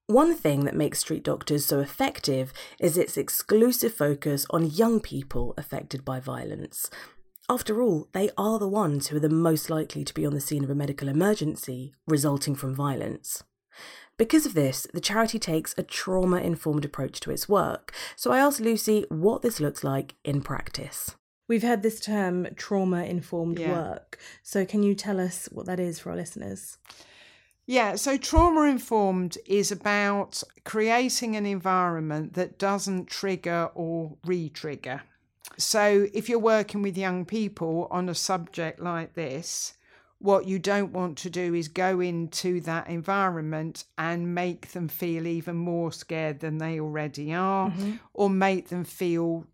One 0.07 0.35
thing 0.35 0.65
that 0.65 0.75
makes 0.75 0.99
Street 0.99 1.23
Doctors 1.23 1.65
so 1.65 1.79
effective 1.79 2.53
is 2.79 2.97
its 2.97 3.17
exclusive 3.17 3.93
focus 3.93 4.45
on 4.49 4.69
young 4.69 4.99
people 4.99 5.53
affected 5.57 6.03
by 6.03 6.19
violence. 6.19 6.89
After 7.49 7.81
all, 7.81 8.07
they 8.13 8.29
are 8.37 8.59
the 8.59 8.67
ones 8.67 9.07
who 9.07 9.17
are 9.17 9.21
the 9.21 9.29
most 9.29 9.69
likely 9.69 10.03
to 10.03 10.13
be 10.13 10.25
on 10.25 10.33
the 10.33 10.41
scene 10.41 10.63
of 10.63 10.69
a 10.69 10.75
medical 10.75 11.07
emergency 11.07 11.93
resulting 12.07 12.55
from 12.55 12.75
violence. 12.75 13.43
Because 14.17 14.45
of 14.45 14.53
this, 14.53 14.85
the 14.93 15.01
charity 15.01 15.39
takes 15.39 15.73
a 15.77 15.83
trauma 15.83 16.37
informed 16.37 16.85
approach 16.85 17.19
to 17.21 17.31
its 17.31 17.49
work. 17.49 17.93
So 18.15 18.31
I 18.31 18.39
asked 18.39 18.59
Lucy 18.61 19.05
what 19.09 19.41
this 19.41 19.59
looks 19.59 19.83
like 19.83 20.15
in 20.23 20.41
practice. 20.41 21.15
We've 21.47 21.63
heard 21.63 21.81
this 21.81 21.99
term 21.99 22.47
trauma 22.55 23.03
informed 23.03 23.59
Yeah. 23.59 23.71
work. 23.71 24.19
So 24.43 24.65
can 24.65 24.83
you 24.83 24.93
tell 24.93 25.19
us 25.19 25.47
what 25.51 25.65
that 25.65 25.79
is 25.79 25.99
for 25.99 26.11
our 26.11 26.15
listeners? 26.15 26.77
Yeah, 27.65 27.95
so 27.95 28.17
trauma 28.17 28.63
informed 28.63 29.37
is 29.45 29.71
about 29.71 30.43
creating 30.65 31.35
an 31.35 31.45
environment 31.45 32.33
that 32.33 32.57
doesn't 32.57 33.07
trigger 33.07 33.69
or 33.75 34.17
re 34.25 34.49
trigger. 34.49 35.03
So 35.57 36.07
if 36.13 36.27
you're 36.27 36.39
working 36.39 36.81
with 36.81 36.97
young 36.97 37.25
people 37.25 37.87
on 37.91 38.09
a 38.09 38.15
subject 38.15 38.79
like 38.79 39.13
this, 39.13 39.75
what 40.19 40.47
you 40.47 40.59
don't 40.59 40.93
want 40.93 41.17
to 41.19 41.29
do 41.29 41.53
is 41.53 41.67
go 41.67 41.99
into 41.99 42.61
that 42.61 42.87
environment 42.87 43.85
and 43.97 44.35
make 44.35 44.71
them 44.71 44.87
feel 44.87 45.25
even 45.25 45.55
more 45.55 45.91
scared 45.91 46.39
than 46.39 46.57
they 46.57 46.79
already 46.79 47.33
are, 47.33 47.69
mm-hmm. 47.69 47.93
or 48.13 48.29
make 48.29 48.69
them 48.69 48.83
feel 48.83 49.47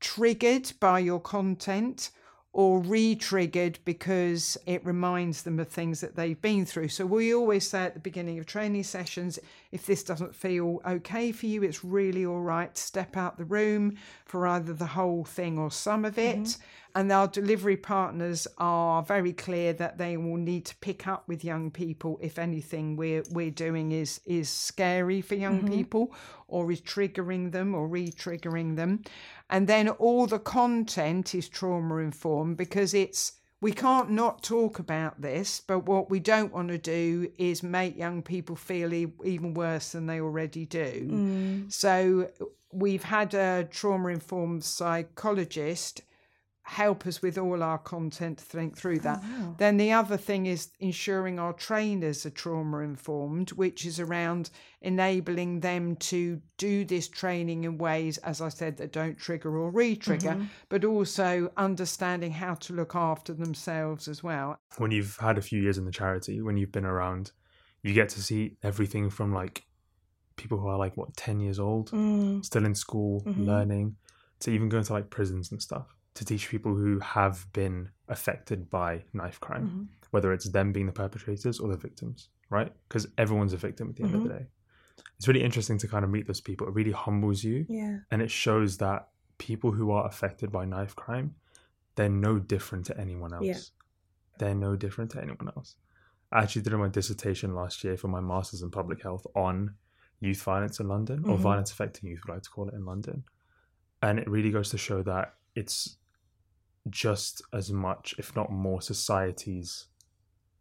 triggered 0.00 0.72
by 0.80 0.98
your 0.98 1.20
content 1.20 2.10
or 2.52 2.80
re-triggered 2.80 3.78
because 3.84 4.56
it 4.66 4.84
reminds 4.84 5.42
them 5.42 5.60
of 5.60 5.68
things 5.68 6.00
that 6.00 6.16
they've 6.16 6.40
been 6.40 6.64
through. 6.64 6.88
So 6.88 7.04
we 7.04 7.34
always 7.34 7.68
say 7.68 7.84
at 7.84 7.94
the 7.94 8.00
beginning 8.00 8.38
of 8.38 8.46
training 8.46 8.84
sessions, 8.84 9.38
if 9.70 9.84
this 9.84 10.02
doesn't 10.02 10.34
feel 10.34 10.80
okay 10.86 11.30
for 11.32 11.46
you, 11.46 11.62
it's 11.62 11.84
really 11.84 12.24
all 12.24 12.40
right 12.40 12.76
step 12.76 13.16
out 13.16 13.36
the 13.36 13.44
room 13.44 13.96
for 14.24 14.46
either 14.46 14.72
the 14.72 14.86
whole 14.86 15.24
thing 15.24 15.58
or 15.58 15.70
some 15.70 16.04
of 16.04 16.18
it. 16.18 16.38
Mm-hmm. 16.38 16.62
And 16.94 17.12
our 17.12 17.28
delivery 17.28 17.76
partners 17.76 18.48
are 18.56 19.02
very 19.02 19.32
clear 19.32 19.72
that 19.74 19.98
they 19.98 20.16
will 20.16 20.38
need 20.38 20.64
to 20.66 20.76
pick 20.76 21.06
up 21.06 21.28
with 21.28 21.44
young 21.44 21.70
people 21.70 22.18
if 22.22 22.38
anything 22.38 22.96
we're 22.96 23.22
we're 23.30 23.50
doing 23.50 23.92
is 23.92 24.20
is 24.24 24.48
scary 24.48 25.20
for 25.20 25.34
young 25.34 25.60
mm-hmm. 25.60 25.74
people 25.74 26.14
or 26.48 26.72
is 26.72 26.80
triggering 26.80 27.52
them 27.52 27.74
or 27.74 27.86
re-triggering 27.86 28.76
them. 28.76 29.02
And 29.50 29.68
then 29.68 29.90
all 29.90 30.26
the 30.26 30.38
content 30.38 31.34
is 31.34 31.48
trauma 31.48 31.96
informed 31.96 32.56
because 32.56 32.94
it's 32.94 33.37
we 33.60 33.72
can't 33.72 34.10
not 34.10 34.42
talk 34.42 34.78
about 34.78 35.20
this, 35.20 35.60
but 35.60 35.80
what 35.80 36.10
we 36.10 36.20
don't 36.20 36.52
want 36.52 36.68
to 36.68 36.78
do 36.78 37.30
is 37.38 37.62
make 37.62 37.96
young 37.96 38.22
people 38.22 38.54
feel 38.54 38.94
e- 38.94 39.12
even 39.24 39.54
worse 39.54 39.92
than 39.92 40.06
they 40.06 40.20
already 40.20 40.64
do. 40.64 41.08
Mm. 41.10 41.72
So 41.72 42.30
we've 42.72 43.02
had 43.02 43.34
a 43.34 43.64
trauma 43.64 44.08
informed 44.10 44.62
psychologist 44.62 46.02
help 46.68 47.06
us 47.06 47.22
with 47.22 47.38
all 47.38 47.62
our 47.62 47.78
content 47.78 48.38
to 48.38 48.44
think 48.44 48.76
through 48.76 48.98
that. 49.00 49.22
Then 49.56 49.78
the 49.78 49.92
other 49.92 50.18
thing 50.18 50.44
is 50.46 50.70
ensuring 50.80 51.38
our 51.38 51.54
trainers 51.54 52.26
are 52.26 52.30
trauma 52.30 52.80
informed, 52.80 53.52
which 53.52 53.86
is 53.86 53.98
around 53.98 54.50
enabling 54.82 55.60
them 55.60 55.96
to 55.96 56.40
do 56.58 56.84
this 56.84 57.08
training 57.08 57.64
in 57.64 57.78
ways, 57.78 58.18
as 58.18 58.40
I 58.40 58.50
said, 58.50 58.76
that 58.76 58.92
don't 58.92 59.18
trigger 59.18 59.56
or 59.56 59.70
re 59.70 59.96
trigger, 59.96 60.46
but 60.68 60.84
also 60.84 61.50
understanding 61.56 62.32
how 62.32 62.54
to 62.54 62.74
look 62.74 62.94
after 62.94 63.32
themselves 63.32 64.06
as 64.06 64.22
well. 64.22 64.58
When 64.76 64.90
you've 64.90 65.16
had 65.16 65.38
a 65.38 65.42
few 65.42 65.60
years 65.62 65.78
in 65.78 65.84
the 65.86 65.90
charity, 65.90 66.42
when 66.42 66.56
you've 66.58 66.72
been 66.72 66.84
around, 66.84 67.32
you 67.82 67.94
get 67.94 68.10
to 68.10 68.22
see 68.22 68.56
everything 68.62 69.08
from 69.10 69.32
like 69.32 69.64
people 70.36 70.58
who 70.58 70.68
are 70.68 70.78
like 70.78 70.96
what 70.96 71.16
10 71.16 71.40
years 71.40 71.58
old 71.58 71.90
Mm. 71.90 72.44
still 72.44 72.64
in 72.64 72.74
school 72.74 73.22
Mhm. 73.26 73.46
learning 73.46 73.96
to 74.40 74.50
even 74.52 74.68
going 74.68 74.84
to 74.84 74.92
like 74.92 75.10
prisons 75.10 75.50
and 75.50 75.60
stuff 75.60 75.96
to 76.18 76.24
teach 76.24 76.48
people 76.48 76.74
who 76.74 76.98
have 77.00 77.46
been 77.52 77.90
affected 78.08 78.68
by 78.70 79.04
knife 79.12 79.38
crime 79.40 79.64
Mhm. 79.68 79.86
whether 80.10 80.32
it's 80.32 80.48
them 80.50 80.72
being 80.72 80.86
the 80.86 80.92
perpetrators 80.92 81.58
or 81.60 81.68
the 81.68 81.76
victims 81.76 82.28
right 82.50 82.72
because 82.88 83.06
everyone's 83.16 83.52
a 83.52 83.56
victim 83.68 83.88
at 83.90 83.96
the 83.96 84.02
end 84.04 84.14
of 84.14 84.20
Mhm. 84.20 84.28
the 84.28 84.34
day 84.38 84.46
it's 85.16 85.28
really 85.28 85.42
interesting 85.42 85.78
to 85.78 85.86
kind 85.88 86.04
of 86.04 86.10
meet 86.10 86.26
those 86.26 86.40
people 86.40 86.66
it 86.68 86.74
really 86.74 86.92
humbles 87.06 87.44
you 87.44 87.66
Yeah. 87.68 88.00
and 88.10 88.20
it 88.22 88.30
shows 88.30 88.78
that 88.78 89.10
people 89.38 89.70
who 89.72 89.90
are 89.90 90.04
affected 90.06 90.50
by 90.50 90.64
knife 90.64 90.94
crime 90.96 91.34
they're 91.94 92.08
no 92.28 92.38
different 92.38 92.86
to 92.86 92.98
anyone 92.98 93.32
else 93.32 93.44
Yeah. 93.44 93.60
they're 94.38 94.54
no 94.68 94.74
different 94.76 95.10
to 95.12 95.20
anyone 95.22 95.48
else 95.56 95.76
i 96.32 96.42
actually 96.42 96.62
did 96.62 96.72
my 96.74 96.88
dissertation 96.88 97.54
last 97.54 97.84
year 97.84 97.96
for 97.96 98.08
my 98.08 98.20
masters 98.20 98.62
in 98.62 98.70
public 98.70 99.02
health 99.02 99.26
on 99.36 99.74
youth 100.20 100.42
violence 100.42 100.80
in 100.80 100.88
london 100.88 101.18
or 101.26 101.36
Mhm. 101.36 101.40
violence 101.48 101.70
affecting 101.70 102.08
youth 102.10 102.22
I 102.28 102.32
like 102.32 102.42
to 102.42 102.50
call 102.50 102.68
it 102.68 102.74
in 102.74 102.84
london 102.84 103.24
and 104.02 104.18
it 104.18 104.28
really 104.28 104.50
goes 104.50 104.70
to 104.70 104.78
show 104.78 105.02
that 105.04 105.34
it's 105.54 105.96
just 106.90 107.42
as 107.52 107.70
much 107.72 108.14
if 108.18 108.34
not 108.36 108.50
more 108.50 108.80
society's 108.82 109.86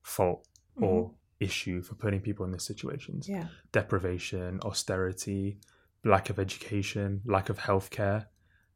fault 0.04 0.48
or 0.80 1.12
issue 1.40 1.82
for 1.82 1.96
putting 1.96 2.20
people 2.22 2.46
in 2.46 2.52
these 2.52 2.64
situations 2.64 3.28
Yeah. 3.30 3.48
deprivation, 3.72 4.60
austerity, 4.62 5.60
lack 6.04 6.30
of 6.30 6.40
education, 6.40 7.22
lack 7.26 7.50
of 7.50 7.60
healthcare, 7.60 8.28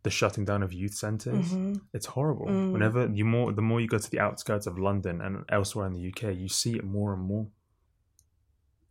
the 0.03 0.09
shutting 0.09 0.45
down 0.45 0.63
of 0.63 0.73
youth 0.73 0.93
centers. 0.95 1.53
Mhm. 1.53 1.81
It's 1.93 2.07
horrible. 2.07 2.47
Mm. 2.47 2.71
Whenever 2.73 3.07
you 3.07 3.23
more, 3.25 3.53
the 3.53 3.61
more 3.61 3.79
you 3.79 3.87
go 3.87 3.99
to 3.99 4.09
the 4.11 4.19
outskirts 4.19 4.65
of 4.67 4.77
London 4.79 5.21
and 5.21 5.45
elsewhere 5.49 5.85
in 5.87 5.93
the 5.93 5.99
UK, 6.01 6.31
you 6.33 6.49
see 6.49 6.75
it 6.75 6.83
more 6.83 7.13
and 7.13 7.21
more. 7.23 7.47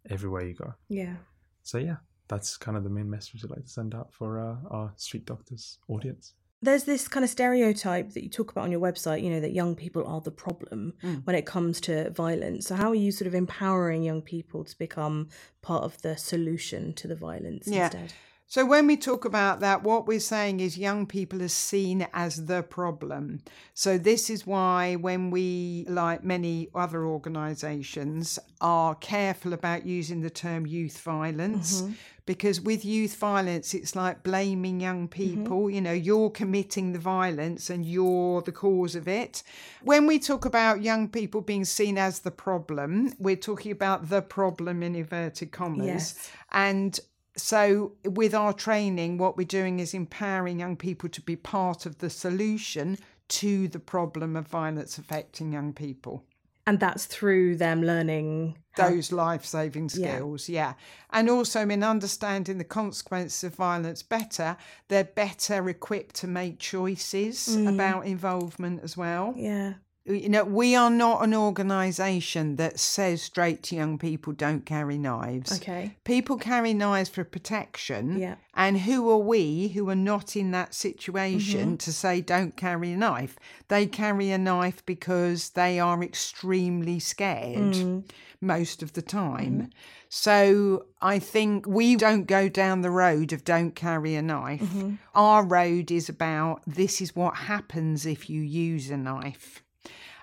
Everywhere 0.09 0.43
you 0.47 0.55
go. 0.55 0.75
Yeah. 0.89 1.17
So 1.63 1.79
yeah, 1.79 1.97
that's 2.29 2.57
kind 2.57 2.77
of 2.77 2.85
the 2.85 2.91
main 2.91 3.11
message 3.11 3.45
I'd 3.45 3.51
like 3.51 3.63
to 3.63 3.69
send 3.69 3.95
out 3.95 4.13
for 4.13 4.39
uh, 4.39 4.57
our 4.71 4.93
street 4.97 5.27
doctors 5.27 5.79
audience. 5.89 6.35
There's 6.63 6.85
this 6.85 7.09
kind 7.09 7.25
of 7.25 7.31
stereotype 7.31 8.11
that 8.13 8.23
you 8.23 8.29
talk 8.29 8.51
about 8.53 8.65
on 8.65 8.71
your 8.71 8.81
website, 8.81 9.23
you 9.23 9.31
know, 9.31 9.41
that 9.41 9.53
young 9.53 9.75
people 9.75 10.07
are 10.07 10.21
the 10.21 10.31
problem 10.31 10.93
Mm. 11.03 11.25
when 11.27 11.35
it 11.35 11.47
comes 11.47 11.81
to 11.83 12.11
violence. 12.11 12.67
So, 12.67 12.75
how 12.75 12.91
are 12.91 12.95
you 12.95 13.13
sort 13.13 13.27
of 13.29 13.35
empowering 13.35 14.03
young 14.03 14.21
people 14.21 14.65
to 14.65 14.79
become 14.79 15.29
part 15.63 15.85
of 15.85 16.01
the 16.03 16.17
solution 16.19 16.93
to 16.95 17.09
the 17.09 17.17
violence 17.17 17.67
Yeah. 17.67 17.85
instead? 17.85 18.13
So, 18.51 18.67
when 18.67 18.89
we 18.89 18.97
talk 18.97 19.25
about 19.25 19.61
that, 19.61 19.85
what 19.85 20.09
we're 20.09 20.19
saying 20.19 20.59
is 20.59 20.77
young 20.77 21.07
people 21.07 21.41
are 21.41 21.47
seen 21.47 22.09
as 22.13 22.47
the 22.47 22.65
problem. 22.65 23.43
So, 23.75 23.97
this 23.97 24.29
is 24.29 24.45
why, 24.45 24.97
when 24.97 25.31
we, 25.31 25.87
like 25.89 26.25
many 26.25 26.69
other 26.75 27.05
organisations, 27.05 28.41
are 28.61 28.97
careful 28.97 29.53
about 29.53 29.87
using 29.87 30.21
the 30.21 30.31
term 30.31 30.67
youth 30.67 30.99
violence, 30.99 31.83
mm-hmm. 31.83 31.93
because 32.27 32.61
with 32.61 32.85
youth 32.85 33.15
violence, 33.15 33.73
it's 33.73 33.95
like 33.95 34.25
blaming 34.25 34.81
young 34.81 35.07
mm-hmm. 35.07 35.45
people. 35.45 35.61
Mm-hmm. 35.67 35.75
You 35.77 35.81
know, 35.83 35.93
you're 35.93 36.31
committing 36.31 36.93
the 36.93 36.99
violence 36.99 37.71
and 37.71 37.87
you're 37.87 38.43
the 38.43 38.51
cause 38.51 38.97
of 38.97 39.07
it. 39.07 39.45
When 39.85 40.09
we 40.09 40.19
talk 40.19 40.45
about 40.45 40.83
young 40.83 41.09
people 41.09 41.41
being 41.41 41.65
seen 41.65 41.97
as 41.97 42.19
the 42.19 42.33
problem, 42.33 43.15
we're 43.21 43.37
talking 43.37 43.71
about 43.71 44.09
the 44.09 44.23
problem 44.23 44.83
in 44.83 44.97
inverted 44.97 45.53
commas. 45.53 45.87
Yes. 45.87 46.31
And 46.51 46.99
so 47.41 47.93
with 48.05 48.35
our 48.35 48.53
training 48.53 49.19
what 49.19 49.37
we're 49.37 49.47
doing 49.47 49.81
is 49.81 49.95
empowering 49.95 50.61
young 50.61 50.77
people 50.77 51.09
to 51.09 51.21
be 51.21 51.37
part 51.37 51.87
of 51.87 51.99
the 51.99 52.11
solution 52.11 52.99
to 53.29 53.69
the 53.69 53.79
problem 53.79 54.37
of 54.37 54.47
violence 54.47 54.99
affecting 54.99 55.53
young 55.53 55.73
people 55.73 56.25
and 56.67 56.79
that's 56.79 57.07
through 57.07 57.57
them 57.57 57.83
learning 57.83 58.57
how... 58.73 58.89
those 58.89 59.13
life-saving 59.13 59.89
skills 59.89 60.49
yeah. 60.49 60.69
yeah 60.69 60.73
and 61.11 61.29
also 61.31 61.69
in 61.69 61.83
understanding 61.83 62.59
the 62.59 62.65
consequences 62.65 63.45
of 63.45 63.55
violence 63.55 64.03
better 64.03 64.57
they're 64.89 65.05
better 65.05 65.69
equipped 65.69 66.15
to 66.15 66.27
make 66.27 66.59
choices 66.59 67.49
mm. 67.49 67.69
about 67.73 68.07
involvement 68.07 68.81
as 68.83 68.97
well 68.97 69.35
yeah 69.37 69.75
you 70.07 70.31
know, 70.31 70.45
we 70.45 70.75
are 70.75 70.91
not 70.91 71.23
an 71.23 71.35
organisation 71.35 72.57
that 72.57 72.81
says 72.81 73.23
straight 73.23 73.63
to 73.65 73.77
young 73.77 73.99
people 73.99 74.33
don't 74.33 74.65
carry 74.65 74.97
knives. 74.97 75.53
Okay. 75.53 75.97
People 76.05 76.39
carry 76.39 76.73
knives 76.73 77.11
for 77.11 77.23
protection. 77.23 78.19
Yeah. 78.19 78.37
And 78.55 78.81
who 78.81 79.11
are 79.11 79.19
we 79.19 79.69
who 79.69 79.89
are 79.91 79.95
not 79.95 80.37
in 80.37 80.53
that 80.53 80.75
situation 80.75 81.61
mm-hmm. 81.61 81.77
to 81.77 81.93
say 81.93 82.21
don't 82.21 82.57
carry 82.57 82.93
a 82.93 82.97
knife? 82.97 83.39
They 83.69 83.87
carry 83.87 84.31
a 84.31 84.39
knife 84.39 84.85
because 84.87 85.51
they 85.51 85.79
are 85.79 86.03
extremely 86.03 86.99
scared 86.99 87.75
mm. 87.75 88.05
most 88.41 88.83
of 88.83 88.95
the 88.95 89.03
time. 89.03 89.61
Mm. 89.61 89.71
So 90.09 90.87
I 91.01 91.19
think 91.19 91.67
we 91.67 91.95
don't 91.95 92.25
go 92.25 92.49
down 92.49 92.81
the 92.81 92.91
road 92.91 93.33
of 93.33 93.45
don't 93.45 93.75
carry 93.75 94.15
a 94.15 94.23
knife. 94.23 94.63
Mm-hmm. 94.63 94.95
Our 95.15 95.45
road 95.45 95.91
is 95.91 96.09
about 96.09 96.63
this 96.67 97.01
is 97.01 97.15
what 97.15 97.37
happens 97.37 98.07
if 98.07 98.29
you 98.29 98.41
use 98.41 98.91
a 98.91 98.97
knife 98.97 99.63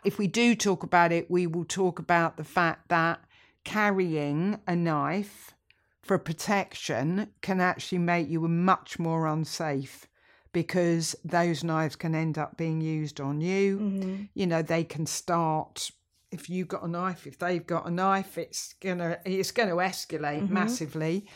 if 0.08 0.18
we 0.18 0.26
do 0.26 0.56
talk 0.56 0.84
about 0.84 1.12
it, 1.12 1.30
we 1.30 1.48
will 1.48 1.66
talk 1.66 2.00
about 2.00 2.38
the 2.38 2.44
fact 2.46 2.88
that 2.88 3.20
carrying 3.66 4.58
a 4.66 4.74
knife 4.74 5.54
for 6.02 6.18
protection 6.18 7.28
can 7.42 7.60
actually 7.60 7.98
make 7.98 8.30
you 8.30 8.40
much 8.48 8.98
more 8.98 9.28
unsafe 9.28 10.08
because 10.54 11.14
those 11.26 11.62
knives 11.62 11.98
can 11.98 12.16
end 12.16 12.38
up 12.38 12.56
being 12.56 12.80
used 12.80 13.20
on 13.20 13.42
you. 13.42 13.80
Mm-hmm. 13.80 14.24
You 14.34 14.48
know, 14.48 14.62
they 14.62 14.86
can 14.86 15.06
start 15.06 15.92
if 16.32 16.50
you've 16.50 16.70
got 16.70 16.84
a 16.84 16.88
knife, 16.88 17.28
if 17.28 17.38
they've 17.38 17.66
got 17.66 17.86
a 17.86 17.92
knife, 17.92 18.38
it's 18.38 18.76
gonna 18.82 19.18
it's 19.26 19.52
gonna 19.52 19.76
escalate 19.76 20.44
mm-hmm. 20.44 20.54
massively. 20.54 21.28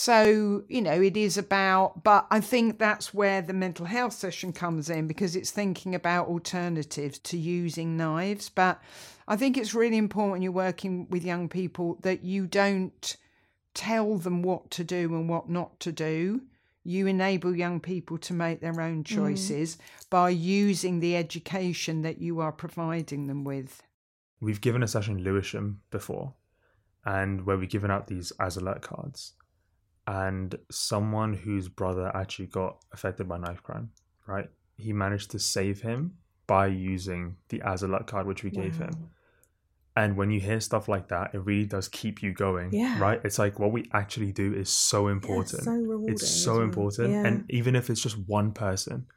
So, 0.00 0.62
you 0.68 0.80
know, 0.80 1.02
it 1.02 1.16
is 1.16 1.36
about, 1.36 2.04
but 2.04 2.28
I 2.30 2.38
think 2.38 2.78
that's 2.78 3.12
where 3.12 3.42
the 3.42 3.52
mental 3.52 3.84
health 3.84 4.12
session 4.12 4.52
comes 4.52 4.88
in 4.88 5.08
because 5.08 5.34
it's 5.34 5.50
thinking 5.50 5.92
about 5.92 6.28
alternatives 6.28 7.18
to 7.18 7.36
using 7.36 7.96
knives. 7.96 8.48
But 8.48 8.80
I 9.26 9.34
think 9.34 9.58
it's 9.58 9.74
really 9.74 9.96
important 9.96 10.44
you're 10.44 10.52
working 10.52 11.08
with 11.10 11.24
young 11.24 11.48
people 11.48 11.98
that 12.02 12.22
you 12.22 12.46
don't 12.46 13.16
tell 13.74 14.18
them 14.18 14.44
what 14.44 14.70
to 14.70 14.84
do 14.84 15.16
and 15.16 15.28
what 15.28 15.50
not 15.50 15.80
to 15.80 15.90
do. 15.90 16.42
You 16.84 17.08
enable 17.08 17.56
young 17.56 17.80
people 17.80 18.18
to 18.18 18.32
make 18.32 18.60
their 18.60 18.80
own 18.80 19.02
mm. 19.02 19.04
choices 19.04 19.74
mm. 19.74 20.10
by 20.10 20.30
using 20.30 21.00
the 21.00 21.16
education 21.16 22.02
that 22.02 22.20
you 22.20 22.38
are 22.38 22.52
providing 22.52 23.26
them 23.26 23.42
with. 23.42 23.82
We've 24.40 24.60
given 24.60 24.84
a 24.84 24.86
session 24.86 25.18
in 25.18 25.24
Lewisham 25.24 25.80
before, 25.90 26.34
and 27.04 27.44
where 27.44 27.58
we've 27.58 27.68
given 27.68 27.90
out 27.90 28.06
these 28.06 28.32
AS 28.38 28.56
alert 28.56 28.82
cards 28.82 29.32
and 30.08 30.56
someone 30.70 31.34
whose 31.34 31.68
brother 31.68 32.10
actually 32.16 32.46
got 32.46 32.78
affected 32.92 33.28
by 33.28 33.36
knife 33.36 33.62
crime, 33.62 33.90
right? 34.26 34.48
He 34.78 34.94
managed 34.94 35.30
to 35.32 35.38
save 35.38 35.82
him 35.82 36.14
by 36.46 36.68
using 36.68 37.36
the 37.50 37.60
AS 37.60 37.82
alert 37.82 38.06
card 38.06 38.26
which 38.26 38.42
we 38.42 38.50
wow. 38.50 38.62
gave 38.62 38.78
him. 38.78 39.10
And 39.94 40.16
when 40.16 40.30
you 40.30 40.40
hear 40.40 40.60
stuff 40.60 40.88
like 40.88 41.08
that, 41.08 41.34
it 41.34 41.44
really 41.44 41.66
does 41.66 41.88
keep 41.88 42.22
you 42.22 42.32
going. 42.32 42.72
Yeah. 42.72 42.98
Right? 42.98 43.20
It's 43.22 43.38
like 43.38 43.58
what 43.58 43.70
we 43.70 43.84
actually 43.92 44.32
do 44.32 44.54
is 44.54 44.70
so 44.70 45.08
important. 45.08 45.66
Yeah, 45.66 45.74
it's 45.74 45.90
so 45.90 46.06
It's 46.08 46.44
so 46.44 46.62
important. 46.62 47.10
Yeah. 47.10 47.26
And 47.26 47.44
even 47.50 47.76
if 47.76 47.90
it's 47.90 48.00
just 48.00 48.16
one 48.26 48.52
person, 48.52 49.08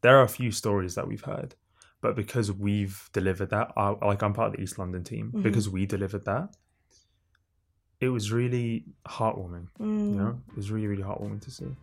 there 0.00 0.16
are 0.18 0.22
a 0.22 0.28
few 0.28 0.52
stories 0.52 0.94
that 0.94 1.06
we've 1.06 1.24
heard. 1.24 1.54
But 2.00 2.16
because 2.16 2.50
we've 2.50 3.10
delivered 3.12 3.50
that, 3.50 3.72
like 3.76 4.22
I'm 4.22 4.32
part 4.32 4.52
of 4.52 4.56
the 4.56 4.62
East 4.62 4.78
London 4.78 5.04
team, 5.04 5.26
mm-hmm. 5.26 5.42
because 5.42 5.68
we 5.68 5.84
delivered 5.84 6.24
that, 6.24 6.56
it 8.00 8.08
was 8.08 8.32
really 8.32 8.84
heartwarming. 9.06 9.68
Mm. 9.78 10.10
You 10.10 10.16
know, 10.16 10.40
it 10.48 10.56
was 10.56 10.70
really, 10.70 10.86
really 10.86 11.02
heartwarming 11.02 11.42
to 11.42 11.50
see. 11.50 11.76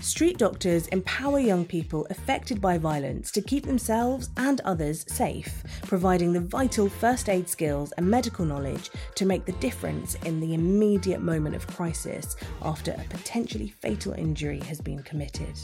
Street 0.00 0.36
doctors 0.36 0.86
empower 0.88 1.38
young 1.38 1.64
people 1.64 2.06
affected 2.10 2.60
by 2.60 2.76
violence 2.76 3.30
to 3.30 3.40
keep 3.40 3.64
themselves 3.64 4.28
and 4.36 4.60
others 4.60 5.04
safe, 5.08 5.64
providing 5.82 6.32
the 6.32 6.40
vital 6.40 6.90
first 6.90 7.30
aid 7.30 7.48
skills 7.48 7.90
and 7.92 8.06
medical 8.06 8.44
knowledge 8.44 8.90
to 9.14 9.24
make 9.24 9.46
the 9.46 9.52
difference 9.52 10.14
in 10.26 10.40
the 10.40 10.52
immediate 10.52 11.22
moment 11.22 11.56
of 11.56 11.66
crisis 11.66 12.36
after 12.60 12.92
a 12.92 13.04
potentially 13.08 13.68
fatal 13.80 14.12
injury 14.12 14.60
has 14.60 14.78
been 14.78 15.02
committed. 15.02 15.58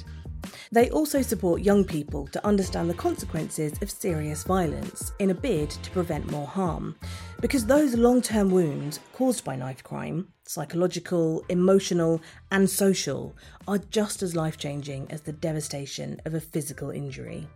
They 0.73 0.89
also 0.91 1.21
support 1.21 1.63
young 1.63 1.85
people 1.85 2.29
to 2.29 2.47
understand 2.47 2.89
the 2.89 2.95
consequences 2.95 3.73
of 3.83 3.91
serious 3.91 4.45
violence 4.45 5.13
in 5.19 5.31
a 5.31 5.35
bid 5.35 5.71
to 5.71 5.91
prevent 5.91 6.31
more 6.31 6.47
harm. 6.47 6.95
Because 7.41 7.67
those 7.67 7.97
long 7.97 8.23
term 8.23 8.51
wounds 8.51 9.01
caused 9.13 9.45
by 9.45 9.57
knife 9.57 9.83
crime, 9.83 10.29
psychological, 10.47 11.45
emotional, 11.49 12.21
and 12.53 12.71
social, 12.71 13.35
are 13.67 13.79
just 13.79 14.23
as 14.23 14.37
life 14.37 14.59
changing 14.59 15.11
as 15.11 15.23
the 15.23 15.33
devastation 15.33 16.21
of 16.25 16.35
a 16.35 16.41
physical 16.41 16.91
injury. 16.91 17.49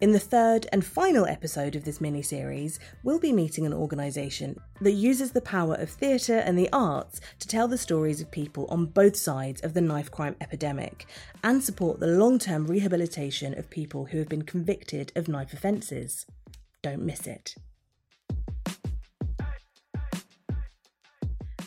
In 0.00 0.12
the 0.12 0.18
third 0.18 0.66
and 0.72 0.84
final 0.84 1.26
episode 1.26 1.76
of 1.76 1.84
this 1.84 2.00
mini 2.00 2.22
series, 2.22 2.78
we'll 3.02 3.18
be 3.18 3.32
meeting 3.32 3.66
an 3.66 3.72
organisation 3.72 4.58
that 4.80 4.92
uses 4.92 5.32
the 5.32 5.40
power 5.40 5.74
of 5.74 5.90
theatre 5.90 6.38
and 6.38 6.58
the 6.58 6.68
arts 6.72 7.20
to 7.38 7.48
tell 7.48 7.68
the 7.68 7.78
stories 7.78 8.20
of 8.20 8.30
people 8.30 8.66
on 8.68 8.86
both 8.86 9.16
sides 9.16 9.60
of 9.62 9.74
the 9.74 9.80
knife 9.80 10.10
crime 10.10 10.36
epidemic 10.40 11.06
and 11.42 11.62
support 11.62 12.00
the 12.00 12.06
long 12.06 12.38
term 12.38 12.66
rehabilitation 12.66 13.56
of 13.58 13.70
people 13.70 14.06
who 14.06 14.18
have 14.18 14.28
been 14.28 14.42
convicted 14.42 15.12
of 15.16 15.28
knife 15.28 15.52
offences. 15.52 16.26
Don't 16.82 17.02
miss 17.02 17.26
it. 17.26 17.54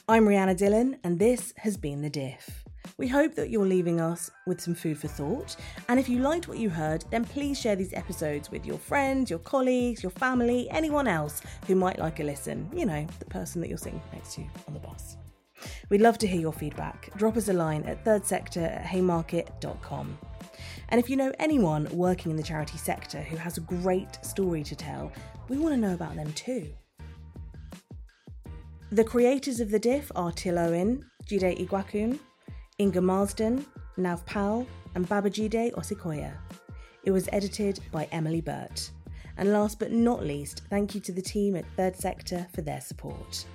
I'm 0.10 0.25
Rhianna 0.25 0.56
Dillon, 0.56 0.99
and 1.03 1.19
this 1.19 1.53
has 1.58 1.75
been 1.75 2.01
The 2.01 2.10
Diff. 2.10 2.66
We 2.97 3.08
hope 3.08 3.36
that 3.36 3.50
you're 3.50 3.65
leaving 3.65 4.02
us 4.02 4.32
with 4.45 4.60
some 4.62 4.73
food 4.73 4.97
for 4.97 5.08
thought. 5.08 5.56
And 5.88 6.00
if 6.00 6.10
you 6.10 6.19
liked 6.19 6.47
what 6.47 6.58
you 6.58 6.69
heard, 6.69 7.06
then 7.12 7.26
please 7.26 7.60
share 7.60 7.76
these 7.76 7.93
episodes 7.93 8.50
with 8.50 8.65
your 8.65 8.78
friends, 8.78 9.30
your 9.30 9.39
colleagues, 9.39 10.02
your 10.02 10.12
family, 10.12 10.69
anyone 10.71 11.08
else 11.08 11.41
who 11.67 11.76
might 11.76 12.00
like 12.00 12.19
a 12.19 12.23
listen. 12.23 12.69
You 12.73 12.86
know, 12.86 13.08
the 13.19 13.26
person 13.26 13.62
that 13.62 13.67
you're 13.67 13.78
sitting 13.78 14.02
next 14.13 14.34
to 14.36 14.41
on 14.67 14.73
the 14.73 14.80
bus. 14.80 15.17
We'd 15.89 16.02
love 16.02 16.17
to 16.19 16.28
hear 16.28 16.39
your 16.39 16.54
feedback. 16.54 17.10
Drop 17.17 17.38
us 17.38 17.50
a 17.50 17.54
line 17.54 17.84
at 17.84 18.04
thirdsector 18.04 18.63
at 18.63 18.86
haymarket.com. 18.86 20.17
And 20.89 21.00
if 21.00 21.10
you 21.10 21.17
know 21.17 21.34
anyone 21.39 21.88
working 21.91 22.32
in 22.32 22.38
the 22.38 22.43
charity 22.43 22.78
sector 22.78 23.21
who 23.21 23.38
has 23.38 23.58
a 23.58 23.62
great 23.62 24.23
story 24.23 24.63
to 24.63 24.76
tell, 24.76 25.12
we 25.50 25.58
want 25.58 25.73
to 25.73 25.80
know 25.80 25.93
about 25.93 26.15
them 26.15 26.32
too. 26.34 26.69
The 28.91 29.04
creators 29.04 29.60
of 29.60 29.69
the 29.69 29.80
diff 29.80 30.12
are 30.15 30.32
Till 30.32 30.58
Owen, 30.58 31.04
Jide 31.26 31.60
Igwakun, 31.60 32.19
Inga 32.79 33.01
Marsden, 33.01 33.65
Nav 33.97 34.23
Powell, 34.27 34.67
and 34.93 35.09
Babajide 35.09 35.73
Osikoya. 35.73 36.33
It 37.05 37.09
was 37.09 37.27
edited 37.31 37.79
by 37.91 38.07
Emily 38.11 38.39
Burt. 38.39 38.91
And 39.37 39.51
last 39.51 39.79
but 39.79 39.91
not 39.91 40.23
least, 40.23 40.61
thank 40.69 40.93
you 40.93 41.01
to 41.01 41.11
the 41.11 41.21
team 41.21 41.55
at 41.55 41.65
Third 41.75 41.95
Sector 41.95 42.45
for 42.53 42.61
their 42.61 42.79
support. 42.79 43.45